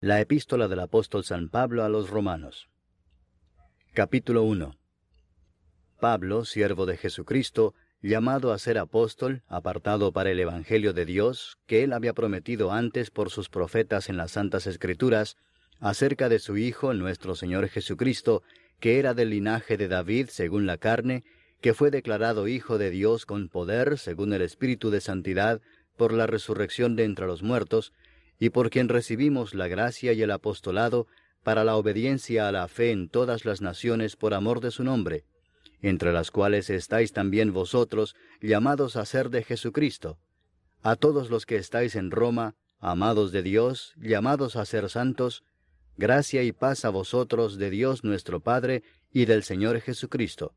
[0.00, 2.68] La epístola del apóstol San Pablo a los romanos.
[3.94, 4.78] Capítulo 1.
[5.98, 11.82] Pablo, siervo de Jesucristo, llamado a ser apóstol, apartado para el Evangelio de Dios, que
[11.82, 15.36] él había prometido antes por sus profetas en las Santas Escrituras,
[15.80, 18.44] acerca de su Hijo, nuestro Señor Jesucristo,
[18.78, 21.24] que era del linaje de David según la carne,
[21.60, 25.60] que fue declarado Hijo de Dios con poder según el Espíritu de Santidad,
[25.96, 27.92] por la resurrección de entre los muertos,
[28.38, 31.06] y por quien recibimos la gracia y el apostolado
[31.42, 35.24] para la obediencia a la fe en todas las naciones por amor de su nombre,
[35.80, 40.18] entre las cuales estáis también vosotros, llamados a ser de Jesucristo.
[40.82, 45.42] A todos los que estáis en Roma, amados de Dios, llamados a ser santos,
[45.96, 48.82] gracia y paz a vosotros de Dios nuestro Padre
[49.12, 50.54] y del Señor Jesucristo.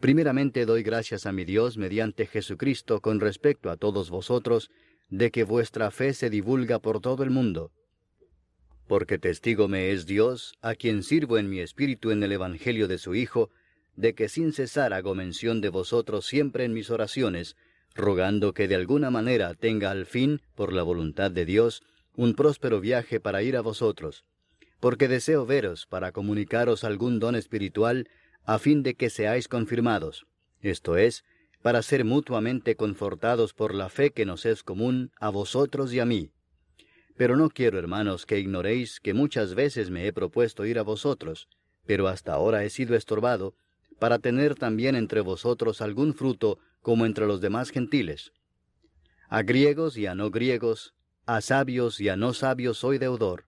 [0.00, 4.70] Primeramente doy gracias a mi Dios mediante Jesucristo con respecto a todos vosotros,
[5.12, 7.70] de que vuestra fe se divulga por todo el mundo.
[8.88, 12.96] Porque testigo me es Dios, a quien sirvo en mi espíritu en el Evangelio de
[12.96, 13.50] su Hijo,
[13.94, 17.56] de que sin cesar hago mención de vosotros siempre en mis oraciones,
[17.94, 21.82] rogando que de alguna manera tenga al fin, por la voluntad de Dios,
[22.16, 24.24] un próspero viaje para ir a vosotros,
[24.80, 28.08] porque deseo veros para comunicaros algún don espiritual,
[28.44, 30.26] a fin de que seáis confirmados,
[30.62, 31.22] esto es,
[31.62, 36.04] para ser mutuamente confortados por la fe que nos es común a vosotros y a
[36.04, 36.32] mí.
[37.16, 41.48] Pero no quiero, hermanos, que ignoréis que muchas veces me he propuesto ir a vosotros,
[41.86, 43.54] pero hasta ahora he sido estorbado,
[44.00, 48.32] para tener también entre vosotros algún fruto como entre los demás gentiles.
[49.28, 50.94] A griegos y a no griegos,
[51.26, 53.44] a sabios y a no sabios soy deudor.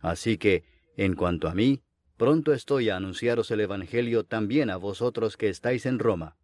[0.00, 0.64] Así que,
[0.96, 1.82] en cuanto a mí,
[2.16, 6.36] pronto estoy a anunciaros el Evangelio también a vosotros que estáis en Roma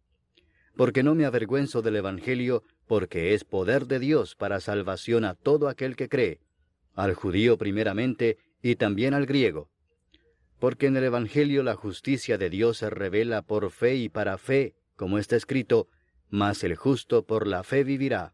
[0.75, 5.67] porque no me avergüenzo del Evangelio, porque es poder de Dios para salvación a todo
[5.67, 6.39] aquel que cree,
[6.93, 9.69] al judío primeramente y también al griego.
[10.59, 14.75] Porque en el Evangelio la justicia de Dios se revela por fe y para fe,
[14.95, 15.87] como está escrito,
[16.29, 18.33] mas el justo por la fe vivirá.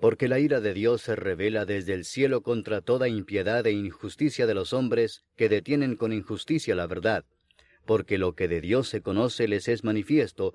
[0.00, 4.46] Porque la ira de Dios se revela desde el cielo contra toda impiedad e injusticia
[4.46, 7.24] de los hombres que detienen con injusticia la verdad,
[7.84, 10.54] porque lo que de Dios se conoce les es manifiesto,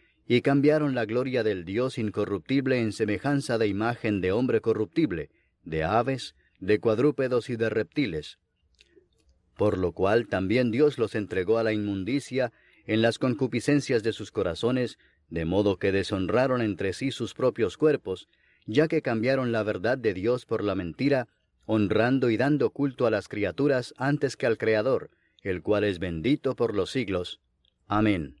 [0.33, 5.29] y cambiaron la gloria del Dios incorruptible en semejanza de imagen de hombre corruptible,
[5.65, 8.39] de aves, de cuadrúpedos y de reptiles.
[9.57, 12.53] Por lo cual también Dios los entregó a la inmundicia
[12.85, 14.97] en las concupiscencias de sus corazones,
[15.27, 18.29] de modo que deshonraron entre sí sus propios cuerpos,
[18.65, 21.27] ya que cambiaron la verdad de Dios por la mentira,
[21.65, 25.09] honrando y dando culto a las criaturas antes que al Creador,
[25.41, 27.41] el cual es bendito por los siglos.
[27.85, 28.40] Amén.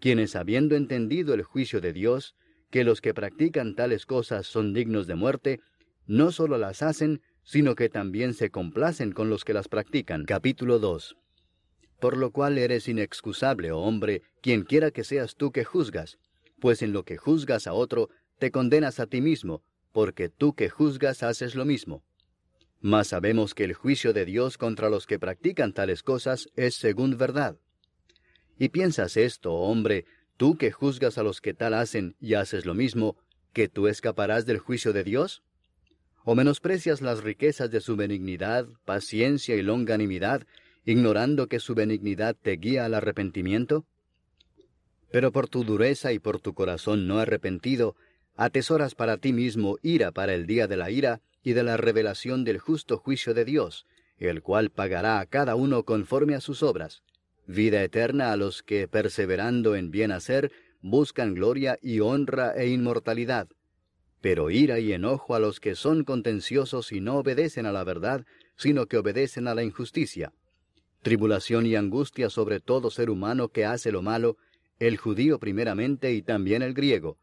[0.00, 2.34] quienes habiendo entendido el juicio de Dios,
[2.70, 5.60] que los que practican tales cosas son dignos de muerte,
[6.06, 10.24] no solo las hacen, sino que también se complacen con los que las practican.
[10.24, 11.16] Capítulo 2
[12.00, 16.18] Por lo cual eres inexcusable, oh hombre, quien quiera que seas tú que juzgas,
[16.60, 19.62] pues en lo que juzgas a otro, te condenas a ti mismo,
[19.92, 22.02] porque tú que juzgas haces lo mismo.
[22.80, 27.16] Mas sabemos que el juicio de Dios contra los que practican tales cosas es según
[27.16, 27.58] verdad.
[28.58, 30.06] Y piensas esto, hombre,
[30.36, 33.16] tú que juzgas a los que tal hacen y haces lo mismo,
[33.52, 35.42] que tú escaparás del juicio de Dios?
[36.24, 40.46] ¿O menosprecias las riquezas de su benignidad, paciencia y longanimidad,
[40.84, 43.86] ignorando que su benignidad te guía al arrepentimiento?
[45.10, 47.94] Pero por tu dureza y por tu corazón no arrepentido,
[48.36, 52.44] atesoras para ti mismo ira para el día de la ira y de la revelación
[52.44, 53.86] del justo juicio de Dios,
[54.18, 57.02] el cual pagará a cada uno conforme a sus obras,
[57.46, 63.48] vida eterna a los que, perseverando en bien hacer, buscan gloria y honra e inmortalidad,
[64.20, 68.24] pero ira y enojo a los que son contenciosos y no obedecen a la verdad,
[68.56, 70.32] sino que obedecen a la injusticia.
[71.02, 74.36] Tribulación y angustia sobre todo ser humano que hace lo malo,
[74.78, 77.18] el judío primeramente y también el griego,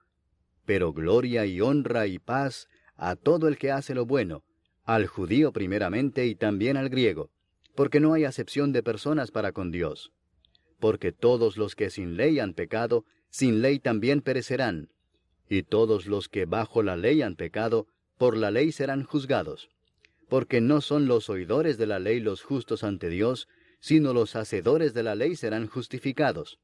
[0.66, 4.44] pero gloria y honra y paz a todo el que hace lo bueno,
[4.86, 7.30] al judío primeramente y también al griego,
[7.76, 10.12] porque no hay acepción de personas para con Dios.
[10.80, 14.90] Porque todos los que sin ley han pecado, sin ley también perecerán,
[15.50, 17.88] y todos los que bajo la ley han pecado,
[18.18, 19.70] por la ley serán juzgados.
[20.30, 23.48] Porque no son los oidores de la ley los justos ante Dios,
[23.80, 26.60] sino los hacedores de la ley serán justificados.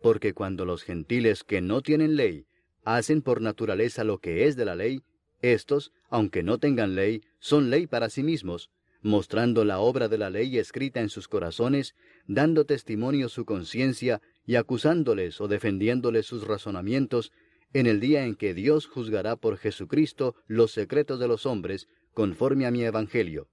[0.00, 2.46] Porque cuando los gentiles que no tienen ley
[2.84, 5.02] hacen por naturaleza lo que es de la ley,
[5.42, 8.70] estos, aunque no tengan ley, son ley para sí mismos,
[9.02, 11.94] mostrando la obra de la ley escrita en sus corazones,
[12.26, 17.32] dando testimonio su conciencia y acusándoles o defendiéndoles sus razonamientos,
[17.72, 22.66] en el día en que Dios juzgará por Jesucristo los secretos de los hombres, conforme
[22.66, 23.48] a mi Evangelio.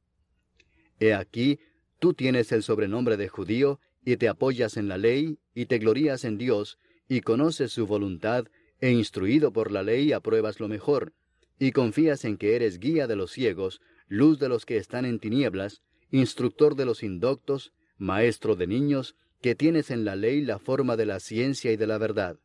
[1.00, 1.60] He aquí,
[2.00, 6.24] tú tienes el sobrenombre de judío, y te apoyas en la ley, y te glorías
[6.24, 8.46] en Dios, y conoces su voluntad,
[8.80, 11.14] e instruido por la ley apruebas lo mejor,
[11.60, 15.20] y confías en que eres guía de los ciegos, luz de los que están en
[15.20, 15.82] tinieblas,
[16.12, 21.06] instructor de los indoctos, maestro de niños, que tienes en la ley la forma de
[21.06, 22.38] la ciencia y de la verdad.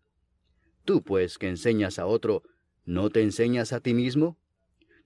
[0.84, 2.42] Tú, pues, que enseñas a otro,
[2.84, 4.36] ¿no te enseñas a ti mismo?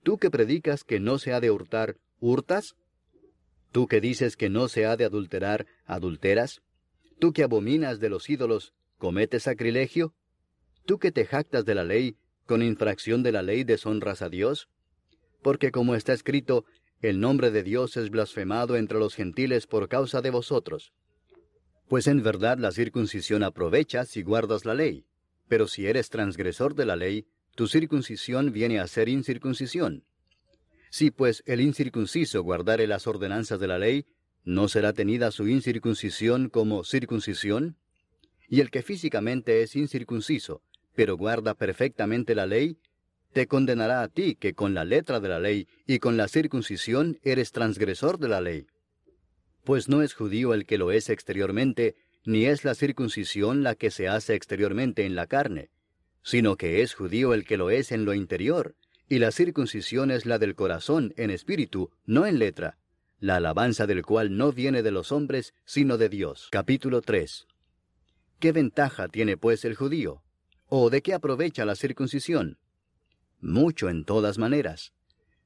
[0.03, 2.75] Tú que predicas que no se ha de hurtar, ¿hurtas?
[3.71, 6.61] Tú que dices que no se ha de adulterar, ¿adulteras?
[7.19, 10.13] Tú que abominas de los ídolos, ¿cometes sacrilegio?
[10.85, 14.69] Tú que te jactas de la ley, ¿con infracción de la ley deshonras a Dios?
[15.41, 16.65] Porque como está escrito,
[17.01, 20.93] el nombre de Dios es blasfemado entre los gentiles por causa de vosotros.
[21.87, 25.05] Pues en verdad la circuncisión aprovecha si guardas la ley,
[25.47, 30.03] pero si eres transgresor de la ley, tu circuncisión viene a ser incircuncisión.
[30.89, 34.05] Si pues el incircunciso guardare las ordenanzas de la ley,
[34.43, 37.77] ¿no será tenida su incircuncisión como circuncisión?
[38.47, 40.61] Y el que físicamente es incircunciso,
[40.95, 42.79] pero guarda perfectamente la ley,
[43.33, 47.19] te condenará a ti que con la letra de la ley y con la circuncisión
[47.23, 48.67] eres transgresor de la ley.
[49.63, 51.95] Pues no es judío el que lo es exteriormente,
[52.25, 55.69] ni es la circuncisión la que se hace exteriormente en la carne,
[56.23, 58.75] sino que es judío el que lo es en lo interior,
[59.09, 62.77] y la circuncisión es la del corazón en espíritu, no en letra,
[63.19, 66.49] la alabanza del cual no viene de los hombres, sino de Dios.
[66.51, 67.47] Capítulo 3.
[68.39, 70.21] ¿Qué ventaja tiene pues el judío?
[70.67, 72.59] ¿O de qué aprovecha la circuncisión?
[73.39, 74.93] Mucho en todas maneras.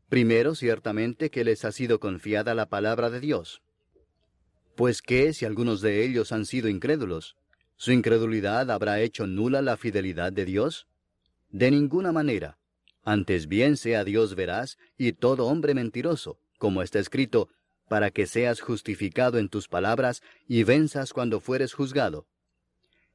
[0.08, 3.62] Primero, ciertamente, que les ha sido confiada la palabra de Dios.
[4.76, 7.38] Pues qué si algunos de ellos han sido incrédulos,
[7.76, 10.88] ¿su incredulidad habrá hecho nula la fidelidad de Dios?
[11.50, 12.58] De ninguna manera.
[13.04, 17.50] Antes bien sea Dios veraz y todo hombre mentiroso, como está escrito,
[17.90, 22.28] para que seas justificado en tus palabras y venzas cuando fueres juzgado.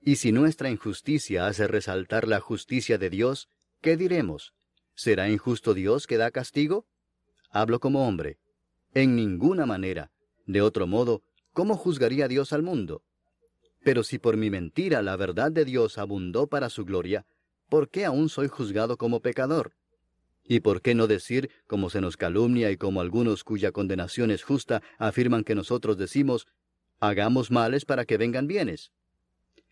[0.03, 3.49] Y si nuestra injusticia hace resaltar la justicia de Dios,
[3.81, 4.56] ¿qué diremos?
[4.97, 6.87] ¿Será injusto Dios que da castigo?
[7.51, 8.39] Hablo como hombre.
[8.95, 10.11] En ninguna manera.
[10.47, 11.23] De otro modo,
[11.53, 13.03] ¿cómo juzgaría Dios al mundo?
[13.85, 17.27] Pero si por mi mentira la verdad de Dios abundó para su gloria,
[17.69, 19.75] ¿por qué aún soy juzgado como pecador?
[20.45, 24.45] ¿Y por qué no decir, como se nos calumnia y como algunos cuya condenación es
[24.45, 26.47] justa afirman que nosotros decimos,
[27.01, 28.93] hagamos males para que vengan bienes?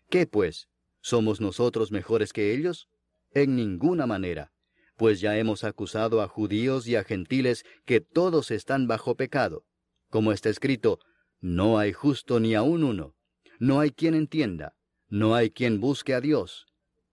[0.09, 0.69] ¿Qué pues?
[1.01, 2.89] ¿Somos nosotros mejores que ellos?
[3.31, 4.51] En ninguna manera,
[4.95, 9.65] pues ya hemos acusado a judíos y a gentiles que todos están bajo pecado.
[10.09, 10.99] Como está escrito,
[11.41, 13.15] no hay justo ni aun uno,
[13.59, 14.75] no hay quien entienda,
[15.07, 16.67] no hay quien busque a Dios.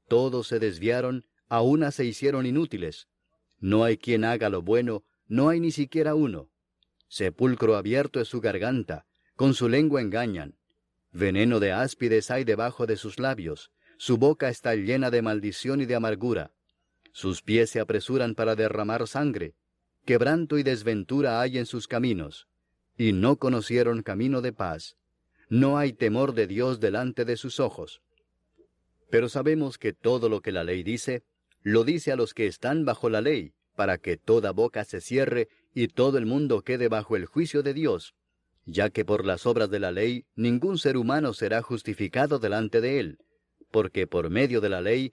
[0.09, 3.09] Todos se desviaron, a una se hicieron inútiles.
[3.59, 6.51] No hay quien haga lo bueno, no hay ni siquiera uno.
[7.09, 10.57] Sepulcro abierto es su garganta, con su lengua engañan.
[11.11, 15.87] Veneno de áspides hay debajo de sus labios, su boca está llena de maldición y
[15.87, 16.53] de amargura.
[17.12, 19.54] Sus pies se apresuran para derramar sangre,
[20.04, 22.49] quebranto y desventura hay en sus caminos,
[22.97, 24.97] y no conocieron camino de paz.
[25.49, 28.00] No hay temor de Dios delante de sus ojos.
[29.11, 31.23] Pero sabemos que todo lo que la ley dice,
[31.61, 35.49] lo dice a los que están bajo la ley, para que toda boca se cierre
[35.75, 38.14] y todo el mundo quede bajo el juicio de Dios,
[38.64, 43.00] ya que por las obras de la ley ningún ser humano será justificado delante de
[43.00, 43.19] él,
[43.71, 45.12] porque por medio de la ley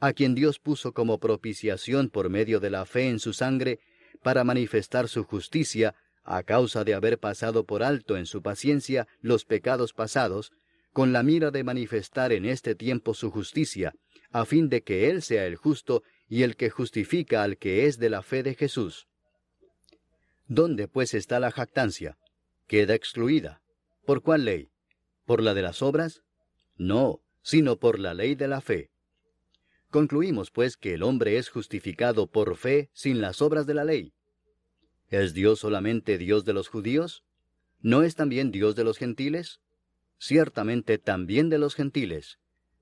[0.00, 3.78] a quien Dios puso como propiciación por medio de la fe en su sangre,
[4.22, 9.44] para manifestar su justicia, a causa de haber pasado por alto en su paciencia los
[9.44, 10.52] pecados pasados,
[10.92, 13.94] con la mira de manifestar en este tiempo su justicia,
[14.30, 17.98] a fin de que Él sea el justo y el que justifica al que es
[17.98, 19.06] de la fe de Jesús.
[20.46, 22.16] ¿Dónde pues está la jactancia?
[22.66, 23.62] Queda excluida.
[24.04, 24.70] ¿Por cuál ley?
[25.24, 26.22] ¿Por la de las obras?
[26.76, 28.90] No, sino por la ley de la fe.
[29.90, 34.12] Concluimos, pues, que el hombre es justificado por fe sin las obras de la ley.
[35.08, 37.24] ¿Es Dios solamente Dios de los judíos?
[37.80, 39.60] ¿No es también Dios de los gentiles?
[40.18, 42.38] Ciertamente también de los gentiles,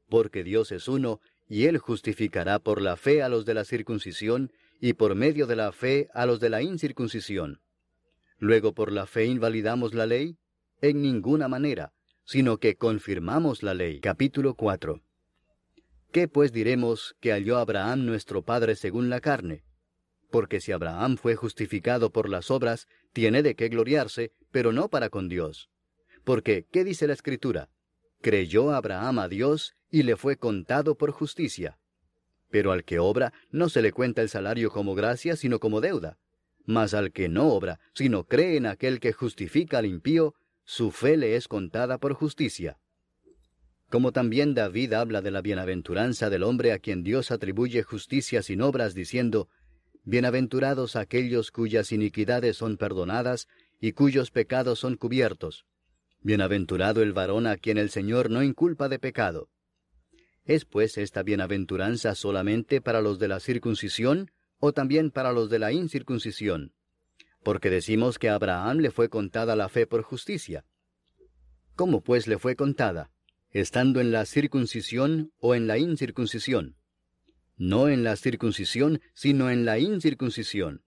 [0.09, 4.53] porque Dios es uno, y Él justificará por la fe a los de la circuncisión,
[4.81, 7.62] y por medio de la fe a los de la incircuncisión.
[8.38, 10.37] Luego por la fe invalidamos la ley?
[10.81, 11.93] En ninguna manera,
[12.25, 14.00] sino que confirmamos la ley.
[14.00, 15.03] Capítulo 4.
[16.11, 19.62] ¿Qué pues diremos que halló Abraham nuestro Padre según la carne?
[20.31, 25.11] Porque si Abraham fue justificado por las obras, tiene de qué gloriarse, pero no para
[25.11, 25.69] con Dios.
[26.25, 27.69] Porque, ¿qué dice la Escritura?
[28.23, 31.79] Creyó Abraham a Dios y le fue contado por justicia.
[32.50, 36.19] Pero al que obra no se le cuenta el salario como gracia, sino como deuda.
[36.65, 40.35] Mas al que no obra, sino cree en aquel que justifica al impío,
[40.65, 42.79] su fe le es contada por justicia.
[43.88, 48.61] Como también David habla de la bienaventuranza del hombre a quien Dios atribuye justicia sin
[48.61, 49.49] obras, diciendo,
[50.04, 53.49] Bienaventurados aquellos cuyas iniquidades son perdonadas
[53.80, 55.66] y cuyos pecados son cubiertos.
[56.21, 59.49] Bienaventurado el varón a quien el Señor no inculpa de pecado.
[60.45, 65.59] ¿Es pues esta bienaventuranza solamente para los de la circuncisión o también para los de
[65.59, 66.73] la incircuncisión?
[67.42, 70.64] Porque decimos que a Abraham le fue contada la fe por justicia.
[71.75, 73.11] ¿Cómo pues le fue contada?
[73.50, 76.76] Estando en la circuncisión o en la incircuncisión.
[77.57, 80.83] No en la circuncisión, sino en la incircuncisión.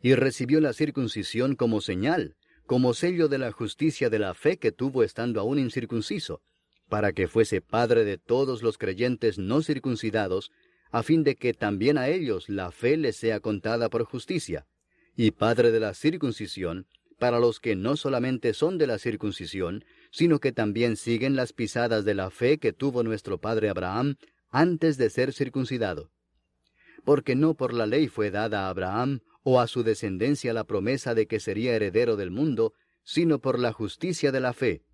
[0.00, 2.36] Y recibió la circuncisión como señal,
[2.66, 6.42] como sello de la justicia de la fe que tuvo estando aún incircunciso,
[6.88, 10.50] para que fuese padre de todos los creyentes no circuncidados,
[10.90, 14.66] a fin de que también a ellos la fe les sea contada por justicia,
[15.16, 16.86] y padre de la circuncisión,
[17.18, 19.84] para los que no solamente son de la circuncisión,
[20.16, 24.16] sino que también siguen las pisadas de la fe que tuvo nuestro padre Abraham
[24.48, 26.10] antes de ser circuncidado.
[27.04, 31.14] Porque no por la ley fue dada a Abraham o a su descendencia la promesa
[31.14, 32.72] de que sería heredero del mundo,
[33.04, 34.86] sino por la justicia de la fe.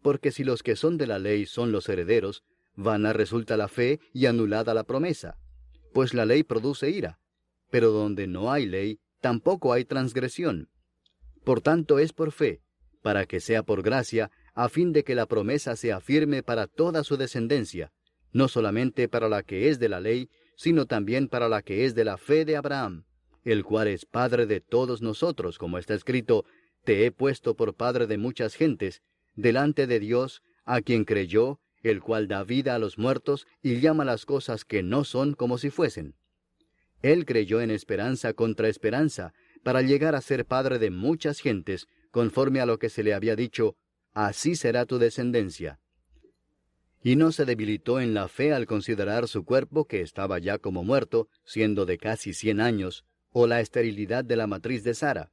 [0.00, 2.42] Porque si los que son de la ley son los herederos,
[2.74, 5.36] vana resulta la fe y anulada la promesa.
[5.92, 7.18] Pues la ley produce ira,
[7.70, 10.70] pero donde no hay ley, tampoco hay transgresión.
[11.44, 12.62] Por tanto es por fe,
[13.02, 17.04] para que sea por gracia, a fin de que la promesa sea firme para toda
[17.04, 17.92] su descendencia,
[18.32, 21.94] no solamente para la que es de la ley, sino también para la que es
[21.94, 23.04] de la fe de Abraham,
[23.44, 26.44] el cual es Padre de todos nosotros, como está escrito,
[26.84, 29.02] Te he puesto por Padre de muchas gentes,
[29.34, 34.04] delante de Dios, a quien creyó, el cual da vida a los muertos y llama
[34.04, 36.14] las cosas que no son como si fuesen.
[37.02, 42.60] Él creyó en esperanza contra esperanza, para llegar a ser padre de muchas gentes, conforme
[42.60, 43.76] a lo que se le había dicho,
[44.14, 45.78] así será tu descendencia.
[47.02, 50.84] Y no se debilitó en la fe al considerar su cuerpo que estaba ya como
[50.84, 55.30] muerto, siendo de casi cien años, o la esterilidad de la matriz de Sara.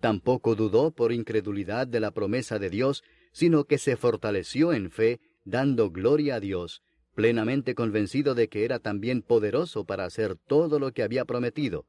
[0.00, 5.20] Tampoco dudó por incredulidad de la promesa de Dios, sino que se fortaleció en fe,
[5.44, 6.82] dando gloria a Dios,
[7.14, 11.86] plenamente convencido de que era también poderoso para hacer todo lo que había prometido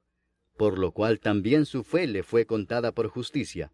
[0.57, 3.71] por lo cual también su fe le fue contada por justicia.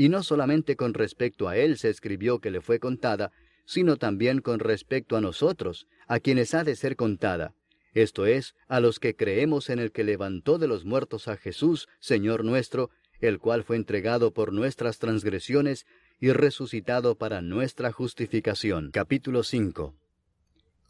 [0.00, 3.32] Y no solamente con respecto a él se escribió que le fue contada,
[3.66, 7.52] sino también con respecto a nosotros, a quienes ha de ser contada,
[7.92, 11.86] esto es, a los que creemos en el que levantó de los muertos a Jesús,
[11.98, 12.88] Señor nuestro,
[13.20, 15.84] el cual fue entregado por nuestras transgresiones
[16.18, 18.92] y resucitado para nuestra justificación.
[18.92, 19.94] Capítulo 5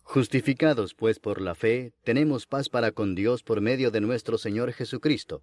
[0.02, 4.72] Justificados pues por la fe, tenemos paz para con Dios por medio de nuestro Señor
[4.72, 5.42] Jesucristo,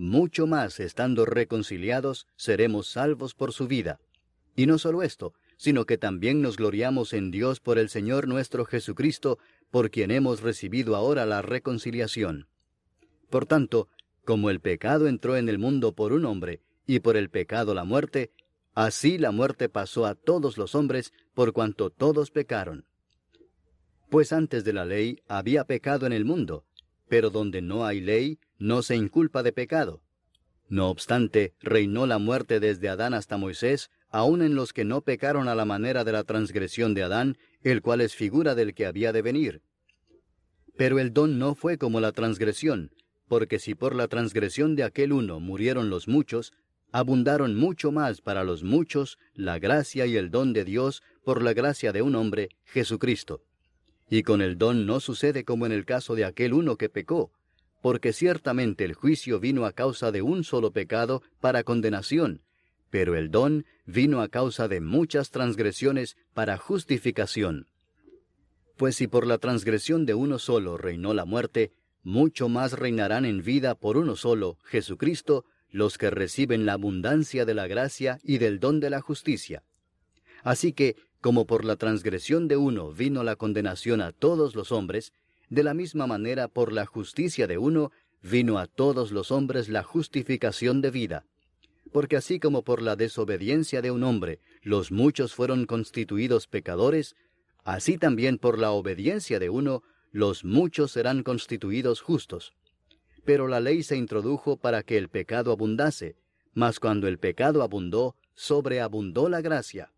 [0.00, 4.00] mucho más estando reconciliados seremos salvos por su vida.
[4.56, 8.64] Y no solo esto, sino que también nos gloriamos en Dios por el Señor nuestro
[8.64, 9.38] Jesucristo,
[9.70, 12.48] por quien hemos recibido ahora la reconciliación.
[13.28, 13.88] Por tanto,
[14.24, 17.84] como el pecado entró en el mundo por un hombre, y por el pecado la
[17.84, 18.32] muerte,
[18.74, 22.86] así la muerte pasó a todos los hombres, por cuanto todos pecaron.
[24.08, 26.64] Pues antes de la ley había pecado en el mundo,
[27.10, 30.00] pero donde no hay ley, no se inculpa de pecado.
[30.68, 35.48] No obstante, reinó la muerte desde Adán hasta Moisés, aun en los que no pecaron
[35.48, 39.12] a la manera de la transgresión de Adán, el cual es figura del que había
[39.12, 39.60] de venir.
[40.76, 42.92] Pero el don no fue como la transgresión,
[43.26, 46.52] porque si por la transgresión de aquel uno murieron los muchos,
[46.92, 51.54] abundaron mucho más para los muchos la gracia y el don de Dios por la
[51.54, 53.42] gracia de un hombre, Jesucristo.
[54.10, 57.30] Y con el don no sucede como en el caso de aquel uno que pecó,
[57.80, 62.42] porque ciertamente el juicio vino a causa de un solo pecado para condenación,
[62.90, 67.68] pero el don vino a causa de muchas transgresiones para justificación.
[68.76, 73.42] Pues si por la transgresión de uno solo reinó la muerte, mucho más reinarán en
[73.42, 78.58] vida por uno solo, Jesucristo, los que reciben la abundancia de la gracia y del
[78.58, 79.62] don de la justicia.
[80.42, 85.12] Así que como por la transgresión de uno vino la condenación a todos los hombres,
[85.50, 89.82] de la misma manera por la justicia de uno vino a todos los hombres la
[89.82, 91.26] justificación de vida.
[91.92, 97.16] Porque así como por la desobediencia de un hombre los muchos fueron constituidos pecadores,
[97.64, 102.54] así también por la obediencia de uno los muchos serán constituidos justos.
[103.24, 106.16] Pero la ley se introdujo para que el pecado abundase,
[106.54, 109.92] mas cuando el pecado abundó, sobreabundó la gracia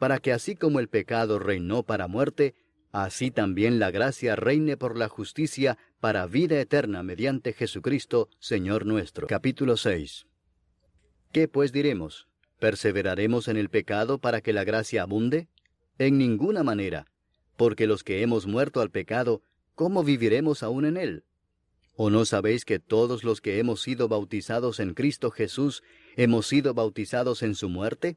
[0.00, 2.54] para que así como el pecado reinó para muerte,
[2.90, 9.26] así también la gracia reine por la justicia para vida eterna mediante Jesucristo, Señor nuestro.
[9.26, 10.24] Capítulo 6.
[11.32, 12.28] ¿Qué pues diremos?
[12.58, 15.48] ¿Perseveraremos en el pecado para que la gracia abunde?
[15.98, 17.04] En ninguna manera,
[17.58, 19.42] porque los que hemos muerto al pecado,
[19.74, 21.24] ¿cómo viviremos aún en él?
[21.94, 25.82] ¿O no sabéis que todos los que hemos sido bautizados en Cristo Jesús
[26.16, 28.16] hemos sido bautizados en su muerte?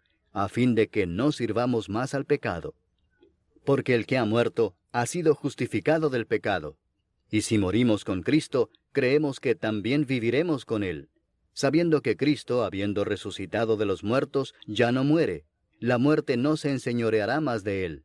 [0.31, 2.75] a fin de que no sirvamos más al pecado.
[3.65, 6.77] Porque el que ha muerto ha sido justificado del pecado.
[7.29, 11.09] Y si morimos con Cristo, creemos que también viviremos con Él,
[11.53, 15.45] sabiendo que Cristo, habiendo resucitado de los muertos, ya no muere.
[15.79, 18.03] La muerte no se enseñoreará más de Él.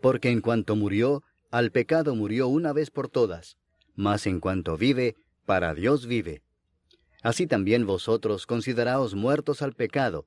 [0.00, 3.56] Porque en cuanto murió, al pecado murió una vez por todas,
[3.94, 6.42] mas en cuanto vive, para Dios vive.
[7.22, 10.26] Así también vosotros consideraos muertos al pecado,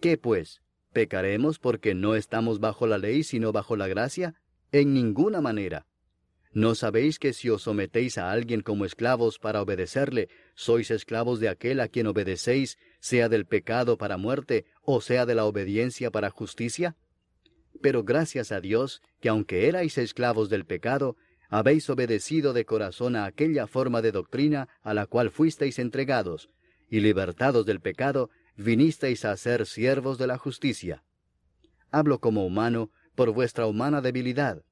[0.00, 0.62] ¿Qué pues?
[0.94, 4.34] ¿Pecaremos porque no estamos bajo la ley sino bajo la gracia?
[4.72, 5.86] En ninguna manera.
[6.52, 11.50] ¿No sabéis que si os sometéis a alguien como esclavos para obedecerle, sois esclavos de
[11.50, 16.30] aquel a quien obedecéis, sea del pecado para muerte o sea de la obediencia para
[16.30, 16.96] justicia?
[17.82, 21.16] Pero gracias a Dios que aunque erais esclavos del pecado,
[21.50, 26.48] habéis obedecido de corazón a aquella forma de doctrina a la cual fuisteis entregados,
[26.88, 28.30] y libertados del pecado,
[28.60, 31.02] vinisteis a ser siervos de la justicia.
[31.90, 34.62] Hablo como humano por vuestra humana debilidad,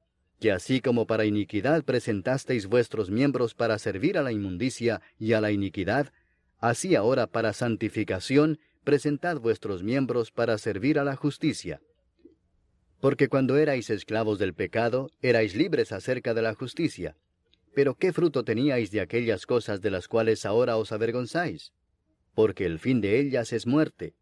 [0.40, 5.40] que así como para iniquidad presentasteis vuestros miembros para servir a la inmundicia y a
[5.40, 6.12] la iniquidad,
[6.58, 11.80] así ahora para santificación presentad vuestros miembros para servir a la justicia.
[13.00, 17.16] Porque cuando erais esclavos del pecado, erais libres acerca de la justicia.
[17.74, 21.72] Pero ¿qué fruto teníais de aquellas cosas de las cuales ahora os avergonzáis?
[22.38, 24.14] Porque el fin de ellas es muerte.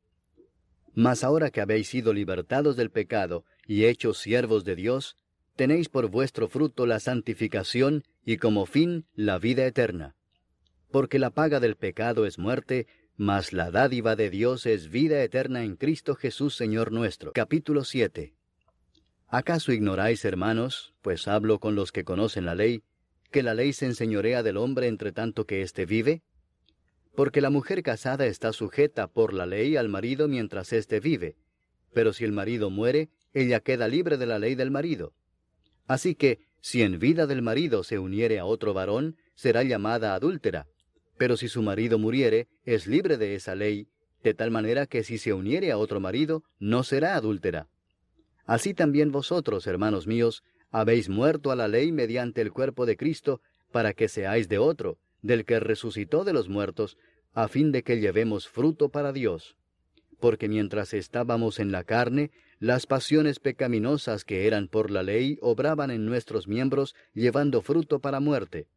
[0.94, 5.18] Mas ahora que habéis sido libertados del pecado y hechos siervos de Dios,
[5.54, 10.16] tenéis por vuestro fruto la santificación y como fin la vida eterna.
[10.90, 12.86] Porque la paga del pecado es muerte,
[13.18, 17.34] mas la dádiva de Dios es vida eterna en Cristo Jesús Señor nuestro.
[17.34, 18.32] Capítulo 7.
[19.28, 22.82] ¿Acaso ignoráis, hermanos, pues hablo con los que conocen la ley,
[23.30, 26.22] que la ley se enseñorea del hombre entre tanto que éste vive?
[27.16, 31.34] Porque la mujer casada está sujeta por la ley al marido mientras éste vive,
[31.94, 35.14] pero si el marido muere, ella queda libre de la ley del marido.
[35.86, 40.66] Así que, si en vida del marido se uniere a otro varón, será llamada adúltera.
[41.16, 43.88] Pero si su marido muriere, es libre de esa ley,
[44.22, 47.68] de tal manera que si se uniere a otro marido, no será adúltera.
[48.44, 53.40] Así también vosotros, hermanos míos, habéis muerto a la ley mediante el cuerpo de Cristo,
[53.72, 56.96] para que seáis de otro, del que resucitó de los muertos,
[57.34, 59.56] a fin de que llevemos fruto para Dios.
[60.20, 65.90] Porque mientras estábamos en la carne, las pasiones pecaminosas que eran por la ley obraban
[65.90, 68.68] en nuestros miembros llevando fruto para muerte.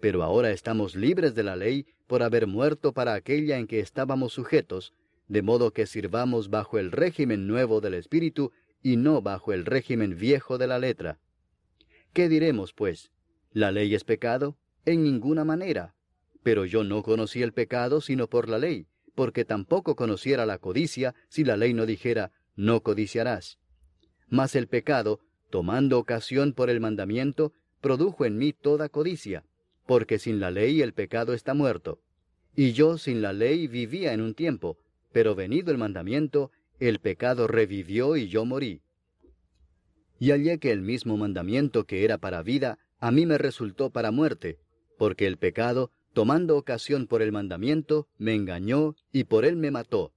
[0.00, 4.32] Pero ahora estamos libres de la ley por haber muerto para aquella en que estábamos
[4.32, 4.92] sujetos,
[5.26, 10.16] de modo que sirvamos bajo el régimen nuevo del Espíritu y no bajo el régimen
[10.16, 11.18] viejo de la letra.
[12.12, 13.10] ¿Qué diremos, pues?
[13.52, 14.56] ¿La ley es pecado?
[14.88, 15.94] En ninguna manera.
[16.42, 21.14] Pero yo no conocí el pecado sino por la ley, porque tampoco conociera la codicia
[21.28, 23.58] si la ley no dijera, no codiciarás.
[24.30, 25.20] Mas el pecado,
[25.50, 29.44] tomando ocasión por el mandamiento, produjo en mí toda codicia,
[29.86, 32.00] porque sin la ley el pecado está muerto.
[32.56, 34.78] Y yo sin la ley vivía en un tiempo,
[35.12, 38.80] pero venido el mandamiento, el pecado revivió y yo morí.
[40.18, 44.12] Y hallé que el mismo mandamiento que era para vida, a mí me resultó para
[44.12, 44.58] muerte,
[44.98, 50.12] porque el pecado, tomando ocasión por el mandamiento, me engañó y por él me mató.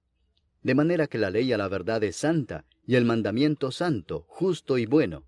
[0.62, 4.76] De manera que la ley a la verdad es santa, y el mandamiento santo, justo
[4.76, 5.24] y bueno.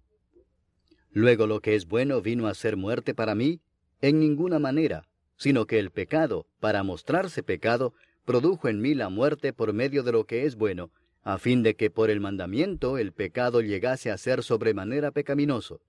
[1.11, 3.61] Luego lo que es bueno vino a ser muerte para mí,
[4.01, 9.53] en ninguna manera, sino que el pecado, para mostrarse pecado, produjo en mí la muerte
[9.53, 10.91] por medio de lo que es bueno,
[11.23, 15.81] a fin de que por el mandamiento el pecado llegase a ser sobremanera pecaminoso.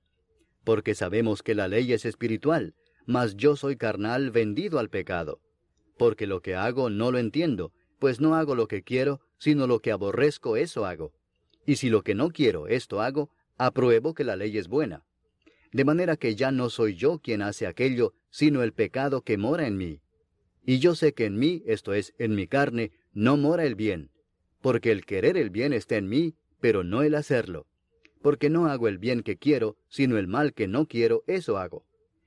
[0.63, 2.73] Porque sabemos que la ley es espiritual,
[3.05, 5.39] mas yo soy carnal vendido al pecado.
[5.97, 9.79] Porque lo que hago no lo entiendo, pues no hago lo que quiero, sino lo
[9.79, 11.13] que aborrezco, eso hago.
[11.65, 15.03] Y si lo que no quiero, esto hago, apruebo que la ley es buena.
[15.71, 19.67] De manera que ya no soy yo quien hace aquello, sino el pecado que mora
[19.67, 20.01] en mí.
[20.65, 24.09] Y yo sé que en mí, esto es, en mi carne, no mora el bien,
[24.61, 27.67] porque el querer el bien está en mí, pero no el hacerlo.
[28.21, 31.85] Porque no hago el bien que quiero, sino el mal que no quiero, eso hago.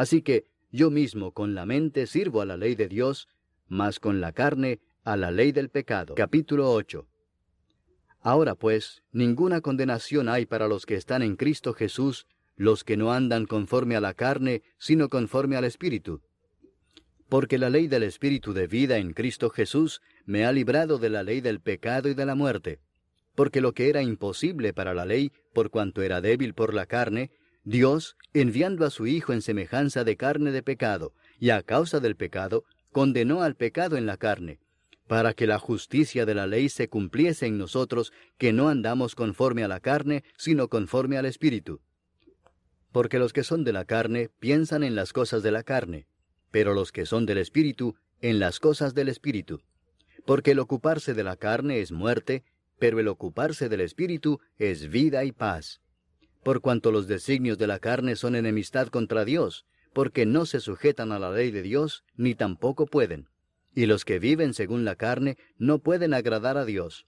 [0.00, 3.28] Así que yo mismo con la mente sirvo a la ley de Dios,
[3.68, 6.14] mas con la carne a la ley del pecado.
[6.14, 7.06] Capítulo 8.
[8.22, 13.12] Ahora pues, ninguna condenación hay para los que están en Cristo Jesús, los que no
[13.12, 16.22] andan conforme a la carne, sino conforme al Espíritu.
[17.28, 21.22] Porque la ley del Espíritu de vida en Cristo Jesús me ha librado de la
[21.22, 22.80] ley del pecado y de la muerte.
[23.34, 27.32] Porque lo que era imposible para la ley, por cuanto era débil por la carne,
[27.64, 32.16] Dios, enviando a su Hijo en semejanza de carne de pecado, y a causa del
[32.16, 34.60] pecado, condenó al pecado en la carne,
[35.06, 39.64] para que la justicia de la ley se cumpliese en nosotros, que no andamos conforme
[39.64, 41.80] a la carne, sino conforme al Espíritu.
[42.92, 46.06] Porque los que son de la carne piensan en las cosas de la carne,
[46.50, 49.60] pero los que son del Espíritu en las cosas del Espíritu.
[50.26, 52.44] Porque el ocuparse de la carne es muerte,
[52.78, 55.79] pero el ocuparse del Espíritu es vida y paz.
[56.42, 61.12] Por cuanto los designios de la carne son enemistad contra Dios, porque no se sujetan
[61.12, 63.28] a la ley de Dios, ni tampoco pueden.
[63.74, 67.06] Y los que viven según la carne no pueden agradar a Dios.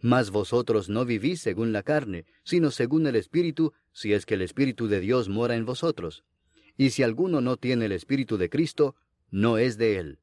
[0.00, 4.42] Mas vosotros no vivís según la carne, sino según el Espíritu, si es que el
[4.42, 6.24] Espíritu de Dios mora en vosotros.
[6.76, 8.96] Y si alguno no tiene el Espíritu de Cristo,
[9.30, 10.18] no es de él.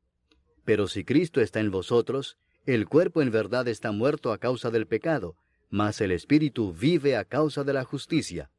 [0.66, 4.86] Pero si Cristo está en vosotros, el cuerpo en verdad está muerto a causa del
[4.86, 5.36] pecado,
[5.72, 8.52] mas el Espíritu vive a causa de la justicia.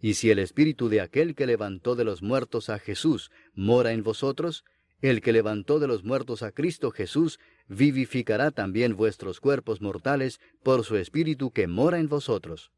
[0.00, 4.02] Y si el Espíritu de aquel que levantó de los muertos a Jesús mora en
[4.02, 4.64] vosotros,
[5.00, 10.84] el que levantó de los muertos a Cristo Jesús vivificará también vuestros cuerpos mortales por
[10.84, 12.72] su Espíritu que mora en vosotros.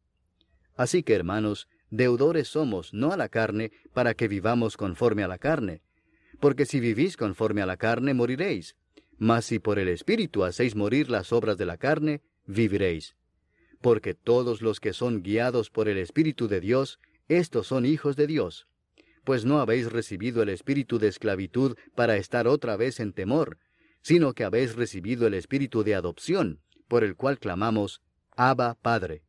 [0.77, 5.39] Así que, hermanos, deudores somos, no a la carne, para que vivamos conforme a la
[5.39, 5.83] carne,
[6.41, 8.77] porque si vivís conforme a la carne, moriréis.
[9.19, 13.17] Mas si por el Espíritu hacéis morir las obras de la carne, viviréis.
[13.81, 18.27] Porque todos los que son guiados por el Espíritu de Dios, estos son hijos de
[18.27, 18.67] Dios.
[19.25, 23.59] Pues no habéis recibido el espíritu de esclavitud para estar otra vez en temor,
[24.01, 28.03] sino que habéis recibido el espíritu de adopción, por el cual clamamos,
[28.37, 29.25] Abba Padre.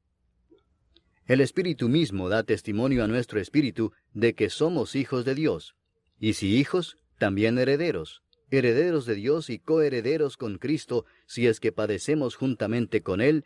[1.26, 5.76] El Espíritu mismo da testimonio a nuestro espíritu de que somos hijos de Dios.
[6.20, 11.72] Y si hijos, también herederos, herederos de Dios y coherederos con Cristo, si es que
[11.72, 13.46] padecemos juntamente con Él,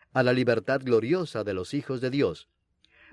[0.13, 2.47] a la libertad gloriosa de los hijos de Dios.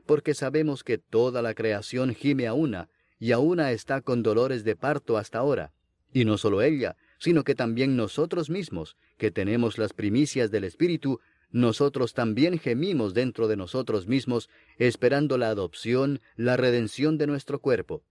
[0.06, 4.64] Porque sabemos que toda la creación gime a una, y a una está con dolores
[4.64, 5.72] de parto hasta ahora.
[6.12, 11.20] Y no solo ella, sino que también nosotros mismos, que tenemos las primicias del Espíritu,
[11.50, 18.02] nosotros también gemimos dentro de nosotros mismos, esperando la adopción, la redención de nuestro cuerpo.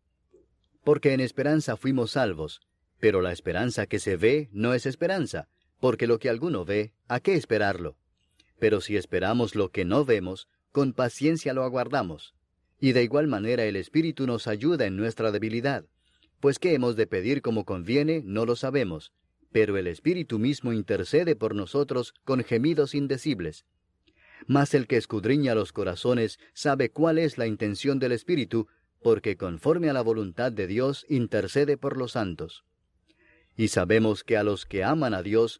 [0.84, 2.62] Porque en esperanza fuimos salvos,
[3.00, 5.48] pero la esperanza que se ve no es esperanza,
[5.80, 7.96] porque lo que alguno ve, ¿a qué esperarlo?
[8.60, 12.34] Pero si esperamos lo que no vemos, con paciencia lo aguardamos.
[12.80, 15.86] Y de igual manera el Espíritu nos ayuda en nuestra debilidad,
[16.40, 19.12] pues qué hemos de pedir como conviene, no lo sabemos,
[19.52, 23.66] pero el Espíritu mismo intercede por nosotros con gemidos indecibles.
[24.46, 28.68] Mas el que escudriña los corazones sabe cuál es la intención del Espíritu,
[29.02, 32.64] porque conforme a la voluntad de Dios intercede por los santos.
[33.56, 35.60] Y sabemos que a los que aman a Dios,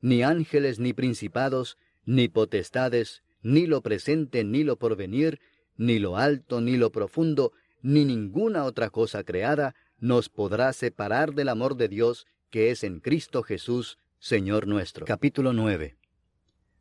[0.00, 5.40] ni ángeles, ni principados, ni potestades, ni lo presente, ni lo porvenir,
[5.76, 11.48] ni lo alto, ni lo profundo, ni ninguna otra cosa creada nos podrá separar del
[11.48, 15.06] amor de Dios que es en Cristo Jesús, Señor nuestro.
[15.06, 15.96] Capítulo 9.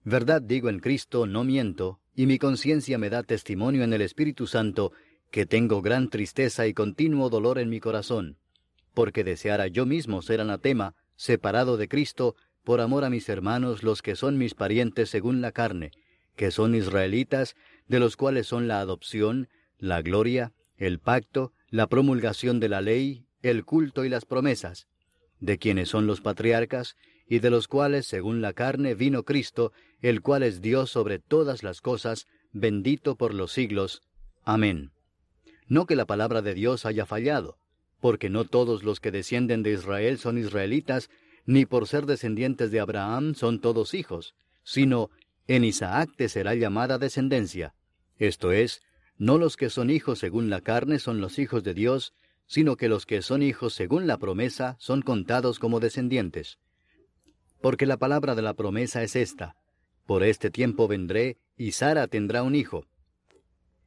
[0.03, 4.47] Verdad digo en Cristo, no miento, y mi conciencia me da testimonio en el Espíritu
[4.47, 4.91] Santo,
[5.31, 8.37] que tengo gran tristeza y continuo dolor en mi corazón,
[8.93, 12.35] porque deseara yo mismo ser anatema, separado de Cristo,
[12.69, 15.89] por amor a mis hermanos los que son mis parientes según la carne,
[16.35, 17.55] que son israelitas,
[17.87, 23.25] de los cuales son la adopción, la gloria, el pacto, la promulgación de la ley,
[23.41, 24.87] el culto y las promesas,
[25.39, 26.95] de quienes son los patriarcas,
[27.27, 31.63] y de los cuales, según la carne, vino Cristo, el cual es Dios sobre todas
[31.63, 34.03] las cosas, bendito por los siglos.
[34.43, 34.91] Amén.
[35.67, 37.57] No que la palabra de Dios haya fallado,
[37.99, 41.09] porque no todos los que descienden de Israel son israelitas,
[41.49, 45.09] ni por ser descendientes de Abraham son todos hijos, sino
[45.47, 47.73] en Isaac te será llamada descendencia.
[48.19, 48.83] Esto es,
[49.17, 52.13] no los que son hijos según la carne son los hijos de Dios,
[52.45, 56.59] sino que los que son hijos según la promesa son contados como descendientes.
[57.63, 59.55] Porque la palabra de la promesa es esta,
[60.05, 62.85] por este tiempo vendré, y Sara tendrá un hijo.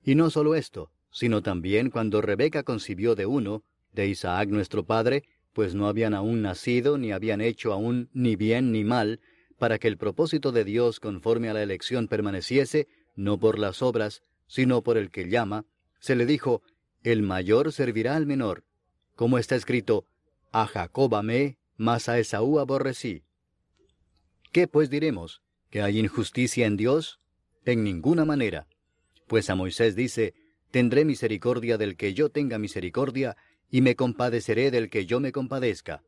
[0.03, 5.23] Y no solo esto, sino también cuando Rebeca concibió de uno, de Isaac nuestro padre,
[5.53, 9.21] pues no habían aún nacido, ni habían hecho aún ni bien ni mal,
[9.59, 14.23] para que el propósito de Dios conforme a la elección permaneciese, no por las obras,
[14.47, 15.67] sino por el que llama,
[16.01, 16.63] se le dijo,
[17.03, 18.65] el mayor servirá al menor,
[19.15, 20.07] como está escrito,
[20.51, 23.23] a Jacob amé, mas a Esaú aborrecí.
[24.53, 25.43] ¿Qué pues diremos?
[25.71, 27.19] ¿Que hay injusticia en Dios?
[27.65, 28.67] En ninguna manera.
[29.27, 30.35] Pues a Moisés dice,
[30.73, 33.37] Tendré misericordia del que yo tenga misericordia,
[33.73, 36.05] y me compadeceré del que yo me compadezca.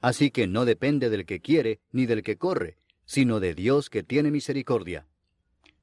[0.00, 4.02] Así que no depende del que quiere ni del que corre, sino de Dios que
[4.02, 5.06] tiene misericordia.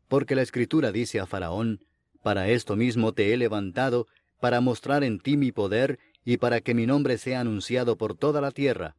[0.09, 1.79] Porque la Escritura dice a Faraón,
[2.21, 4.07] Para esto mismo te he levantado,
[4.41, 8.41] para mostrar en ti mi poder y para que mi nombre sea anunciado por toda
[8.41, 8.97] la tierra.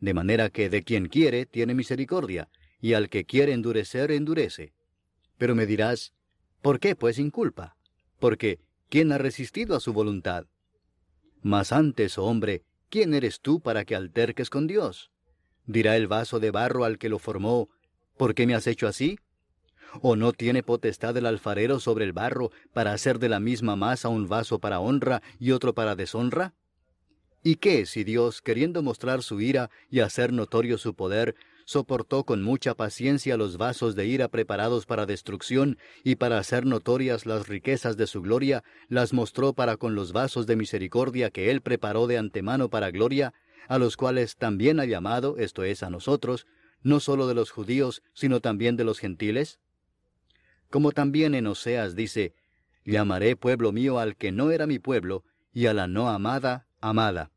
[0.00, 4.74] De manera que de quien quiere tiene misericordia, y al que quiere endurecer endurece.
[5.38, 6.12] Pero me dirás,
[6.60, 7.76] ¿por qué pues inculpa?
[8.18, 10.46] Porque, ¿quién ha resistido a su voluntad?
[11.42, 15.10] Mas antes, oh hombre, ¿quién eres tú para que alterques con Dios?
[15.66, 17.68] Dirá el vaso de barro al que lo formó,
[18.16, 19.18] ¿por qué me has hecho así?
[20.02, 24.08] ¿O no tiene potestad el alfarero sobre el barro para hacer de la misma masa
[24.08, 26.54] un vaso para honra y otro para deshonra?
[27.42, 31.36] ¿Y qué si Dios, queriendo mostrar su ira y hacer notorio su poder,
[31.68, 37.26] soportó con mucha paciencia los vasos de ira preparados para destrucción y para hacer notorias
[37.26, 41.60] las riquezas de su gloria, las mostró para con los vasos de misericordia que él
[41.60, 43.34] preparó de antemano para gloria,
[43.68, 46.46] a los cuales también ha llamado, esto es, a nosotros,
[46.80, 49.60] no sólo de los judíos, sino también de los gentiles?
[50.70, 52.32] Como también en Oseas dice,
[52.86, 57.30] Llamaré pueblo mío al que no era mi pueblo, y a la no amada, amada.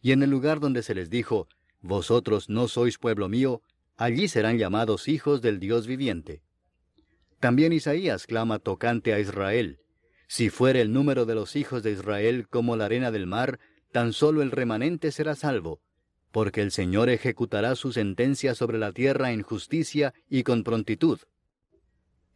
[0.00, 1.46] Y en el lugar donde se les dijo,
[1.82, 3.60] Vosotros no sois pueblo mío,
[3.96, 6.42] allí serán llamados hijos del Dios viviente.
[7.40, 9.80] También Isaías clama tocante a Israel,
[10.28, 13.58] Si fuere el número de los hijos de Israel como la arena del mar,
[13.90, 15.82] tan solo el remanente será salvo,
[16.30, 21.18] porque el Señor ejecutará su sentencia sobre la tierra en justicia y con prontitud.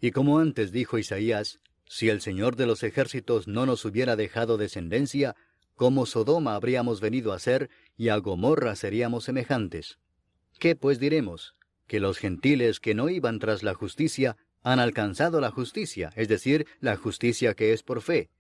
[0.01, 4.59] Y como antes dijo Isaías, si el Señor de los ejércitos no nos hubiera dejado
[4.59, 5.37] descendencia,
[5.75, 9.99] como Sodoma habríamos venido a ser, y a Gomorra seríamos semejantes.
[10.59, 11.55] ¿Qué pues diremos?
[11.87, 16.67] Que los gentiles que no iban tras la justicia han alcanzado la justicia, es decir,
[16.81, 18.31] la justicia que es por fe.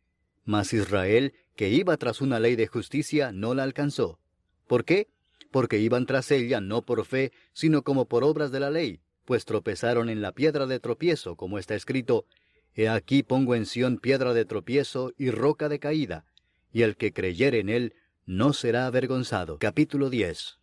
[0.45, 4.19] Mas Israel, que iba tras una ley de justicia, no la alcanzó.
[4.67, 5.09] ¿Por qué?
[5.51, 9.45] Porque iban tras ella no por fe, sino como por obras de la ley, pues
[9.45, 12.27] tropezaron en la piedra de tropiezo, como está escrito,
[12.75, 16.27] He aquí pongo en Sión piedra de tropiezo y roca de caída,
[16.73, 17.95] y el que creyere en él
[18.27, 19.59] no será avergonzado.
[19.61, 20.59] Capítulo 10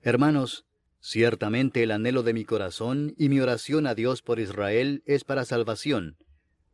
[0.00, 0.64] Hermanos,
[0.98, 5.44] ciertamente el anhelo de mi corazón y mi oración a Dios por Israel es para
[5.44, 6.16] salvación,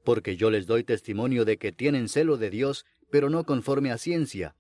[0.04, 3.98] porque yo les doy testimonio de que tienen celo de Dios, pero no conforme a
[3.98, 4.54] ciencia,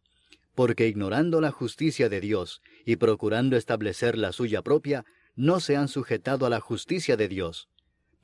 [0.56, 5.04] porque ignorando la justicia de Dios y procurando establecer la suya propia,
[5.36, 7.68] no se han sujetado a la justicia de Dios,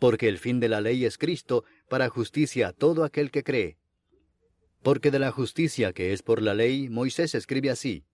[0.00, 3.79] porque el fin de la ley es Cristo para justicia a todo aquel que cree.
[4.82, 8.04] Porque de la justicia que es por la ley, Moisés escribe así,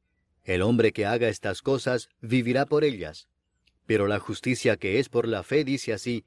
[0.44, 3.28] El hombre que haga estas cosas vivirá por ellas.
[3.86, 6.24] Pero la justicia que es por la fe dice así,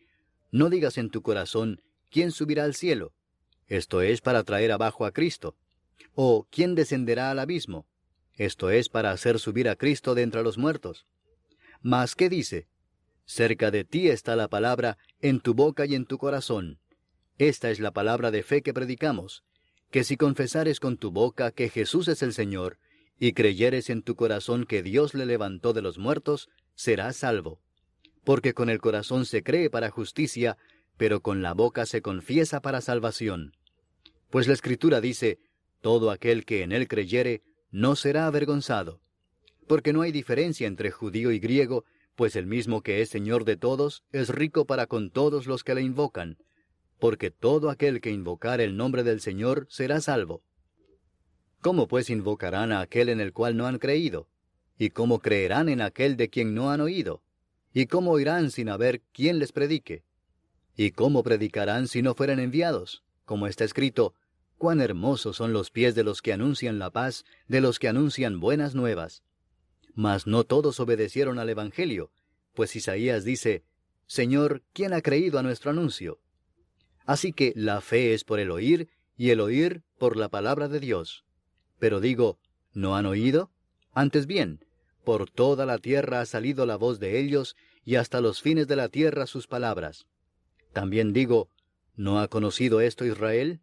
[0.52, 3.13] No digas en tu corazón, ¿quién subirá al cielo?
[3.67, 5.56] Esto es para traer abajo a Cristo.
[6.15, 7.85] O ¿quién descenderá al abismo?
[8.33, 11.06] Esto es para hacer subir a Cristo de entre los muertos.
[11.81, 12.67] Mas, ¿qué dice?
[13.25, 16.79] Cerca de ti está la palabra, en tu boca y en tu corazón.
[17.37, 19.44] Esta es la palabra de fe que predicamos,
[19.92, 22.77] que si confesares con tu boca que Jesús es el Señor,
[23.19, 27.62] y creyeres en tu corazón que Dios le levantó de los muertos, serás salvo.
[28.23, 30.58] Porque con el corazón se cree para justicia,
[30.98, 33.54] pero con la boca se confiesa para salvación.
[34.29, 35.40] Pues la Escritura dice,
[35.81, 39.02] Todo aquel que en él creyere, no será avergonzado
[39.69, 41.85] porque no hay diferencia entre judío y griego,
[42.15, 45.75] pues el mismo que es Señor de todos es rico para con todos los que
[45.75, 46.40] le invocan,
[47.00, 50.43] porque todo aquel que invocar el nombre del Señor será salvo.
[51.62, 54.27] ¿Cómo pues invocarán a aquel en el cual no han creído?
[54.77, 57.21] ¿Y cómo creerán en aquel de quien no han oído?
[57.73, 60.04] ¿Y cómo oirán sin haber quien les predique?
[60.75, 63.04] ¿Y cómo predicarán si no fueran enviados?
[63.25, 64.13] Como está escrito,
[64.58, 68.39] cuán hermosos son los pies de los que anuncian la paz, de los que anuncian
[68.39, 69.23] buenas nuevas.
[69.93, 72.12] Mas no todos obedecieron al Evangelio,
[72.54, 73.63] pues Isaías dice,
[74.08, 76.19] Señor, ¿quién ha creído a nuestro anuncio?
[77.10, 78.88] Así que la fe es por el oír,
[79.18, 81.26] y el oír por la palabra de Dios.
[81.80, 82.38] Pero digo,
[82.72, 83.50] ¿no han oído?
[83.94, 84.64] Antes bien,
[85.04, 88.76] por toda la tierra ha salido la voz de ellos, y hasta los fines de
[88.76, 90.06] la tierra sus palabras.
[90.72, 91.50] También digo,
[91.96, 93.60] ¿no ha conocido esto Israel?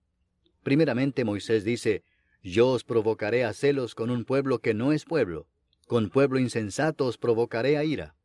[0.64, 2.02] Primeramente Moisés dice,
[2.42, 5.46] Yo os provocaré a celos con un pueblo que no es pueblo,
[5.86, 8.16] con pueblo insensato os provocaré a ira.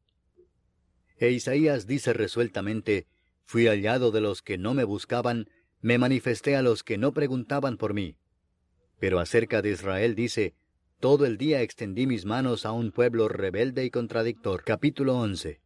[1.19, 3.05] E Isaías dice resueltamente,
[3.45, 5.49] Fui hallado de los que no me buscaban,
[5.81, 8.17] me manifesté a los que no preguntaban por mí.
[8.99, 10.55] Pero acerca de Israel dice,
[10.99, 14.63] Todo el día extendí mis manos a un pueblo rebelde y contradictor.
[14.63, 15.59] Capítulo 11.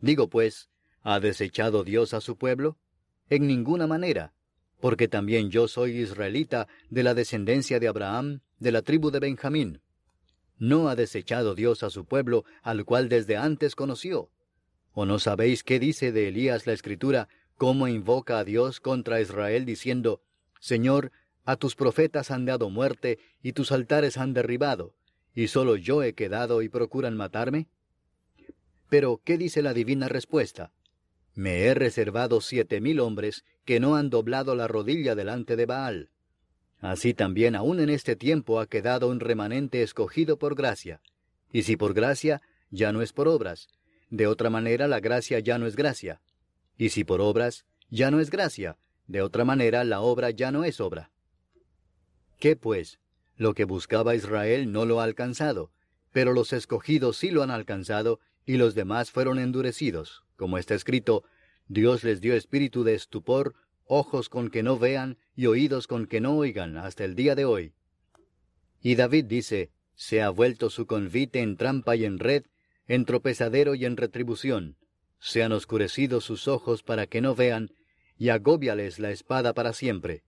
[0.00, 0.68] Digo pues,
[1.02, 2.78] ¿ha desechado Dios a su pueblo?
[3.28, 4.34] En ninguna manera,
[4.80, 9.80] porque también yo soy israelita de la descendencia de Abraham, de la tribu de Benjamín.
[10.58, 14.30] No ha desechado Dios a su pueblo, al cual desde antes conoció.
[14.98, 17.28] ¿O no sabéis qué dice de Elías la Escritura,
[17.58, 20.22] cómo invoca a Dios contra Israel diciendo,
[20.58, 21.12] Señor,
[21.44, 24.94] a tus profetas han dado muerte y tus altares han derribado,
[25.34, 27.68] y solo yo he quedado y procuran matarme?
[28.88, 30.72] Pero, ¿qué dice la divina respuesta?
[31.34, 36.08] Me he reservado siete mil hombres que no han doblado la rodilla delante de Baal.
[36.80, 41.02] Así también aún en este tiempo ha quedado un remanente escogido por gracia.
[41.52, 42.40] Y si por gracia,
[42.70, 43.68] ya no es por obras,
[44.10, 46.20] de otra manera la gracia ya no es gracia.
[46.76, 50.64] Y si por obras, ya no es gracia, de otra manera la obra ya no
[50.64, 51.10] es obra.
[52.38, 53.00] ¿Qué pues?
[53.36, 55.70] Lo que buscaba Israel no lo ha alcanzado,
[56.12, 61.24] pero los escogidos sí lo han alcanzado, y los demás fueron endurecidos, como está escrito,
[61.68, 63.54] Dios les dio espíritu de estupor,
[63.84, 67.44] ojos con que no vean y oídos con que no oigan hasta el día de
[67.44, 67.74] hoy.
[68.80, 72.44] Y David dice, se ha vuelto su convite en trampa y en red,
[72.88, 74.76] en tropezadero y en retribución.
[75.18, 77.70] Se han oscurecido sus ojos para que no vean,
[78.18, 80.22] y agóbiales la espada para siempre.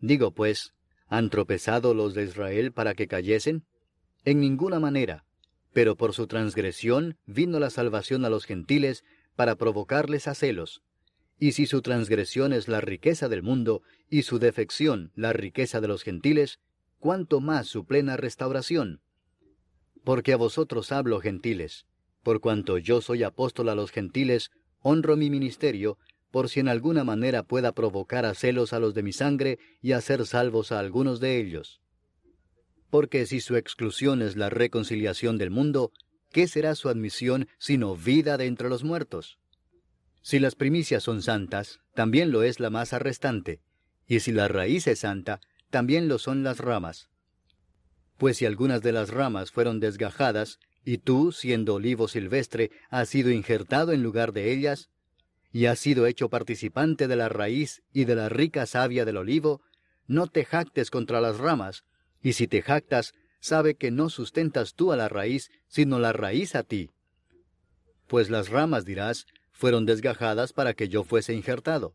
[0.00, 0.74] Digo pues,
[1.08, 3.64] ¿han tropezado los de Israel para que cayesen?
[4.24, 5.24] En ninguna manera,
[5.72, 9.04] pero por su transgresión vino la salvación a los gentiles
[9.34, 10.82] para provocarles a celos.
[11.38, 15.88] Y si su transgresión es la riqueza del mundo, y su defección la riqueza de
[15.88, 16.60] los gentiles,
[16.98, 19.00] cuánto más su plena restauración
[20.06, 21.84] porque a vosotros hablo, gentiles.
[22.22, 25.98] Por cuanto yo soy apóstol a los gentiles, honro mi ministerio,
[26.30, 29.92] por si en alguna manera pueda provocar a celos a los de mi sangre y
[29.92, 31.80] hacer salvos a algunos de ellos.
[32.88, 35.90] Porque si su exclusión es la reconciliación del mundo,
[36.30, 39.40] ¿qué será su admisión sino vida de entre los muertos?
[40.22, 43.60] Si las primicias son santas, también lo es la masa restante,
[44.06, 45.40] y si la raíz es santa,
[45.70, 47.10] también lo son las ramas.
[48.18, 53.30] Pues si algunas de las ramas fueron desgajadas, y tú, siendo olivo silvestre, has sido
[53.30, 54.88] injertado en lugar de ellas,
[55.52, 59.62] y has sido hecho participante de la raíz y de la rica savia del olivo,
[60.06, 61.84] no te jactes contra las ramas,
[62.22, 66.54] y si te jactas, sabe que no sustentas tú a la raíz, sino la raíz
[66.54, 66.90] a ti.
[68.06, 71.94] Pues las ramas, dirás, fueron desgajadas para que yo fuese injertado.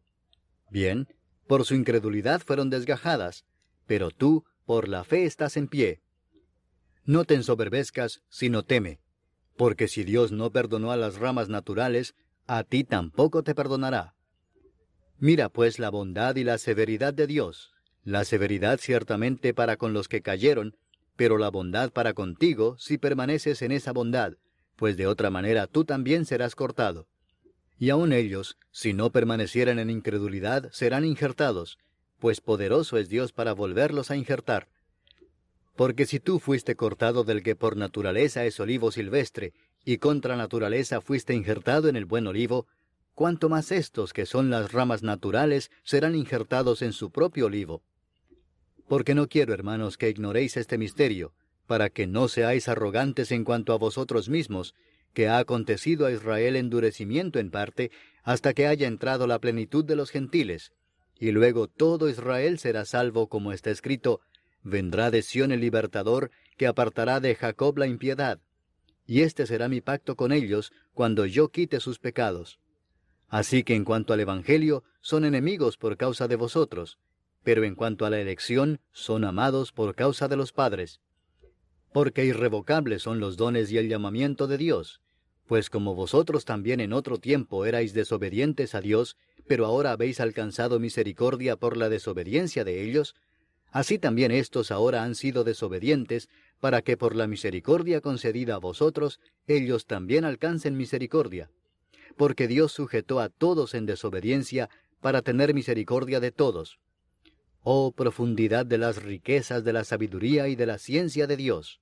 [0.69, 1.07] Bien,
[1.47, 3.45] por su incredulidad fueron desgajadas,
[3.85, 6.01] pero tú, por la fe, estás en pie.
[7.05, 8.99] No te ensoberbezcas, sino teme,
[9.57, 12.15] porque si Dios no perdonó a las ramas naturales,
[12.47, 14.15] a ti tampoco te perdonará.
[15.19, 17.71] Mira pues la bondad y la severidad de Dios,
[18.03, 20.75] la severidad ciertamente para con los que cayeron,
[21.15, 24.33] pero la bondad para contigo si permaneces en esa bondad,
[24.75, 27.07] pues de otra manera tú también serás cortado.
[27.77, 31.77] Y aun ellos, si no permanecieran en incredulidad, serán injertados,
[32.17, 34.70] pues poderoso es Dios para volverlos a injertar.
[35.75, 39.53] Porque si tú fuiste cortado del que por naturaleza es olivo silvestre,
[39.83, 42.67] y contra naturaleza fuiste injertado en el buen olivo,
[43.15, 47.83] cuánto más estos que son las ramas naturales serán injertados en su propio olivo.
[48.87, 51.33] Porque no quiero, hermanos, que ignoréis este misterio,
[51.65, 54.75] para que no seáis arrogantes en cuanto a vosotros mismos,
[55.13, 57.91] que ha acontecido a Israel endurecimiento en parte,
[58.23, 60.71] hasta que haya entrado la plenitud de los gentiles,
[61.19, 64.21] y luego todo Israel será salvo como está escrito,
[64.63, 68.39] Vendrá de Sión el libertador, que apartará de Jacob la impiedad.
[69.05, 72.59] Y este será mi pacto con ellos, cuando yo quite sus pecados.
[73.27, 76.99] Así que en cuanto al Evangelio, son enemigos por causa de vosotros,
[77.43, 80.99] pero en cuanto a la elección, son amados por causa de los padres.
[81.93, 85.01] Porque irrevocables son los dones y el llamamiento de Dios,
[85.47, 90.79] pues como vosotros también en otro tiempo erais desobedientes a Dios, pero ahora habéis alcanzado
[90.79, 93.15] misericordia por la desobediencia de ellos,
[93.71, 99.19] así también estos ahora han sido desobedientes, para que por la misericordia concedida a vosotros,
[99.47, 101.49] ellos también alcancen misericordia
[102.15, 104.69] porque Dios sujetó a todos en desobediencia
[104.99, 106.79] para tener misericordia de todos.
[107.61, 111.79] Oh profundidad de las riquezas de la sabiduría y de la ciencia de Dios.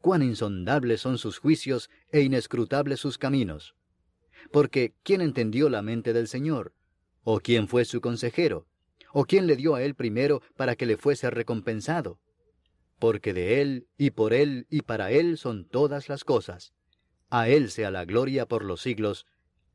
[0.00, 3.74] Cuán insondables son sus juicios e inescrutables sus caminos.
[4.52, 6.74] Porque ¿quién entendió la mente del Señor?
[7.22, 8.66] ¿O quién fue su consejero?
[9.16, 12.18] ¿O quién le dio a él primero para que le fuese recompensado?
[12.98, 16.72] Porque de él, y por él, y para él son todas las cosas.
[17.30, 19.24] A él sea la gloria por los siglos.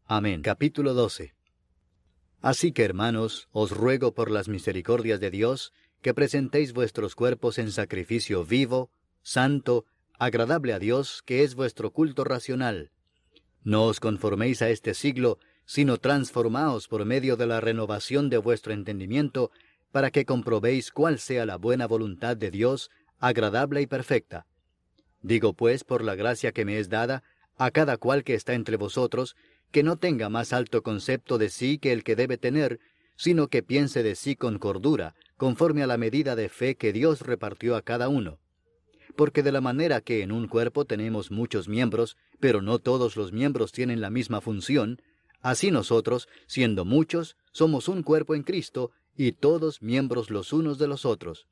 [0.05, 0.41] Amén.
[0.41, 1.35] Capítulo 12.
[2.41, 5.71] Así que, hermanos, os ruego por las misericordias de Dios,
[6.01, 9.85] que presentéis vuestros cuerpos en sacrificio vivo, santo,
[10.17, 12.91] agradable a Dios, que es vuestro culto racional.
[13.63, 18.73] No os conforméis a este siglo, sino transformaos por medio de la renovación de vuestro
[18.73, 19.51] entendimiento,
[19.91, 22.89] para que comprobéis cuál sea la buena voluntad de Dios,
[23.19, 24.47] agradable y perfecta.
[25.21, 27.21] Digo pues, por la gracia que me es dada,
[27.55, 29.35] a cada cual que está entre vosotros,
[29.69, 32.79] que no tenga más alto concepto de sí que el que debe tener,
[33.15, 37.21] sino que piense de sí con cordura, conforme a la medida de fe que Dios
[37.21, 38.39] repartió a cada uno.
[39.15, 43.31] Porque de la manera que en un cuerpo tenemos muchos miembros, pero no todos los
[43.33, 44.99] miembros tienen la misma función,
[45.41, 50.87] así nosotros, siendo muchos, somos un cuerpo en Cristo, y todos miembros los unos de
[50.87, 51.47] los otros.